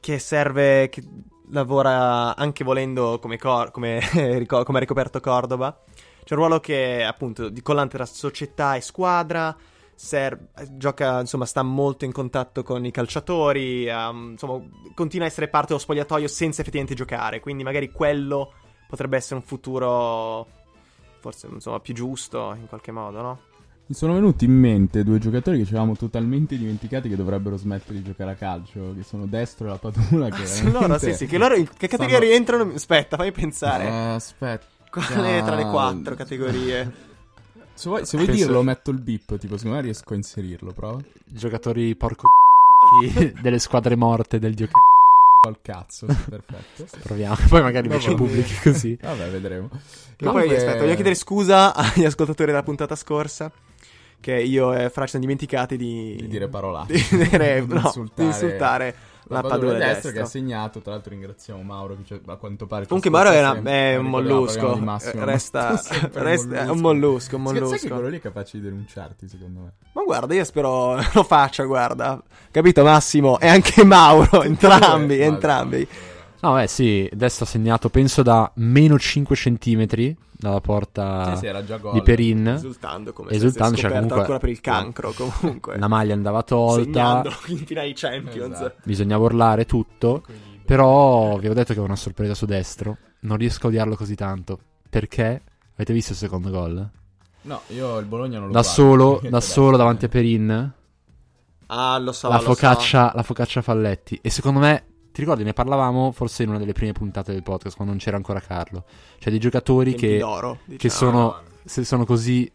[0.00, 1.02] che serve, che
[1.50, 4.02] lavora anche volendo come, cor- come,
[4.46, 5.80] come ha ricoperto Cordoba.
[6.24, 9.56] C'è un ruolo che, appunto, di collante tra società e squadra,
[10.00, 14.62] Ser- gioca, insomma, sta molto in contatto con i calciatori, um, insomma,
[14.94, 18.52] continua a essere parte dello spogliatoio senza effettivamente giocare, quindi magari quello
[18.86, 20.46] potrebbe essere un futuro
[21.18, 23.40] forse, insomma, più giusto in qualche modo, no?
[23.86, 27.98] Mi sono venuti in mente due giocatori che ci avevamo totalmente dimenticati che dovrebbero smettere
[27.98, 30.28] di giocare a calcio, che sono Destro e la Padula.
[30.28, 32.30] Che ah, loro, sì, sì, che loro in che categoria stanno...
[32.30, 32.72] rientrano?
[32.72, 33.84] Aspetta, fammi pensare.
[33.84, 34.66] Eh, aspetta.
[34.90, 37.06] Qual è tra le quattro categorie?
[37.78, 38.44] Se vuoi, se vuoi Penso...
[38.44, 39.38] dirlo, metto il beep.
[39.38, 40.72] Tipo, secondo me riesco a inserirlo.
[40.72, 41.00] Prova.
[41.24, 42.26] Giocatori porco
[43.40, 45.48] delle squadre morte del dio c***o.
[45.48, 46.86] al cazzo, perfetto.
[47.00, 48.98] Proviamo, poi magari invece pubblichi così.
[49.00, 49.68] Vabbè, vedremo.
[50.16, 53.52] Che poi aspetta, voglio chiedere scusa agli ascoltatori della puntata scorsa.
[54.20, 56.16] Che io e Fra ci siamo dimenticati di...
[56.18, 56.94] di dire parolate.
[56.94, 58.12] Di, dire, no, insultare.
[58.16, 58.96] di insultare
[59.28, 60.80] la padrona destra, destra che ha segnato.
[60.80, 64.78] Tra l'altro ringraziamo Mauro che a quanto pare Comunque Mauro era, è un mollusco.
[65.14, 65.80] Resta,
[66.12, 67.68] resta è un mollusco, un mollusco.
[67.68, 69.72] Sai che quello lì è capace di denunciarti, secondo me.
[69.92, 72.22] Ma guarda, io spero lo faccia, guarda.
[72.50, 73.38] Capito Massimo?
[73.38, 75.88] E anche Mauro, entrambi, entrambi.
[76.40, 81.90] No, eh sì, adesso ha segnato penso da meno 5 centimetri dalla porta sì, sì,
[81.92, 82.46] di Perin.
[82.46, 85.78] Esultando come Esultando, se cioè, comunque, ancora per il cancro comunque.
[85.78, 86.82] La maglia andava tolta.
[86.82, 88.54] Segnando in finale Champions.
[88.54, 88.80] Esatto.
[88.84, 90.22] Bisognava urlare tutto.
[90.64, 92.96] Però vi ho detto che è una sorpresa su destro.
[93.20, 94.58] Non riesco a odiarlo così tanto.
[94.88, 95.42] Perché?
[95.74, 96.88] Avete visto il secondo gol?
[97.42, 98.80] No, io il Bologna non lo da guardo.
[98.80, 100.72] Solo, da solo davanti a Perin.
[101.66, 103.16] Ah, lo so, la lo focaccia, so.
[103.16, 104.18] La focaccia Falletti.
[104.22, 104.84] E secondo me
[105.18, 108.16] ti ricordi, ne parlavamo forse in una delle prime puntate del podcast, quando non c'era
[108.16, 108.84] ancora Carlo.
[109.18, 110.78] Cioè, dei giocatori che, d'oro, diciamo.
[110.78, 112.48] che sono, se sono così,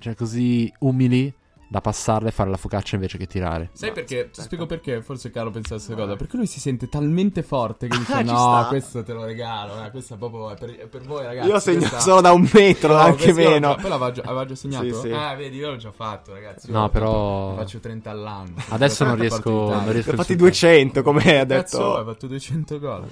[0.00, 1.32] cioè, così umili
[1.70, 3.70] da passarle e fare la focaccia invece che tirare.
[3.74, 4.28] Sai perché?
[4.32, 6.16] Ti spiego perché forse Carlo pensa la stessa cosa.
[6.16, 9.84] Perché lui si sente talmente forte che dice: No, questo te lo regalo.
[9.84, 11.48] Eh, questo è proprio è per, è per, voi, ragazzi.
[11.48, 12.00] Io segno questa...
[12.02, 13.76] solo da un metro, no, anche meno.
[13.76, 14.84] Poi l'aveva già, aveva già segnato?
[14.84, 15.12] Sì, sì.
[15.12, 16.70] Ah, vedi, io l'ho già fatto, ragazzi.
[16.70, 17.54] Io no, però.
[17.54, 18.54] Faccio 30 all'anno.
[18.68, 19.50] Adesso non riesco.
[19.50, 21.60] Non riesco fatti 200, come ha detto.
[21.60, 23.06] Cazzo, hai fatto 200 gol.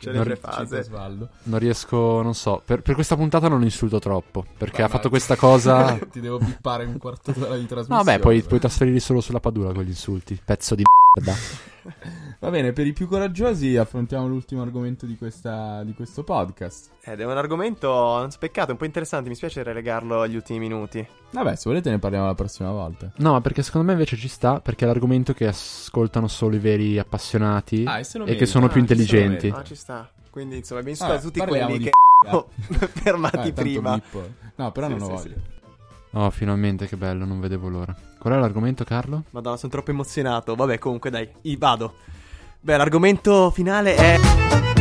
[0.00, 0.84] C'è le fase.
[1.44, 2.60] Non riesco, non so.
[2.64, 4.44] Per, per, questa puntata non insulto troppo.
[4.58, 5.96] Perché Beh, ha fatto questa cosa.
[6.10, 7.98] Ti devo bippare un quarto d'ora di trasmissione.
[8.02, 10.40] Vabbè, puoi, puoi trasferirli solo sulla padula con gli insulti.
[10.44, 10.82] Pezzo di
[11.14, 11.36] merda.
[12.40, 16.90] Va bene, per i più coraggiosi affrontiamo l'ultimo argomento di, questa, di questo podcast.
[17.02, 19.28] Ed è un argomento speccato, un po' interessante.
[19.28, 21.06] Mi spiace relegarlo agli ultimi minuti.
[21.32, 23.10] Vabbè, se volete ne parliamo la prossima volta.
[23.16, 26.58] No, ma perché secondo me invece ci sta, perché è l'argomento che ascoltano solo i
[26.60, 29.48] veri appassionati Ah, e se lo e che sono Ah, più lo intelligenti.
[29.48, 30.10] Ah, ci sta.
[30.30, 31.90] Quindi, insomma, ben Vabbè, a tutti quelli che
[33.02, 33.94] fermati prima.
[33.94, 34.28] bippo.
[34.56, 35.34] No, però Sì, non ho sì, voglia.
[35.34, 35.58] sì.
[36.12, 37.94] Oh, finalmente, che bello, non vedevo l'ora.
[38.18, 39.24] Qual è l'argomento, Carlo?
[39.30, 40.54] Madonna, sono troppo emozionato.
[40.54, 41.94] Vabbè, comunque, dai, vado.
[42.60, 44.79] Beh, l'argomento finale è.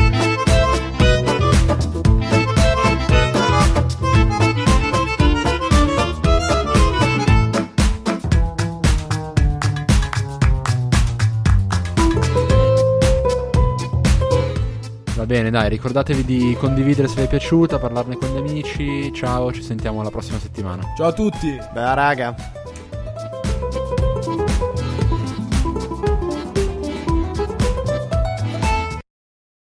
[15.30, 19.14] bene, dai, ricordatevi di condividere se vi è piaciuta, parlarne con gli amici.
[19.14, 20.82] Ciao, ci sentiamo la prossima settimana.
[20.98, 21.56] Ciao a tutti.
[21.72, 22.36] Bella raga.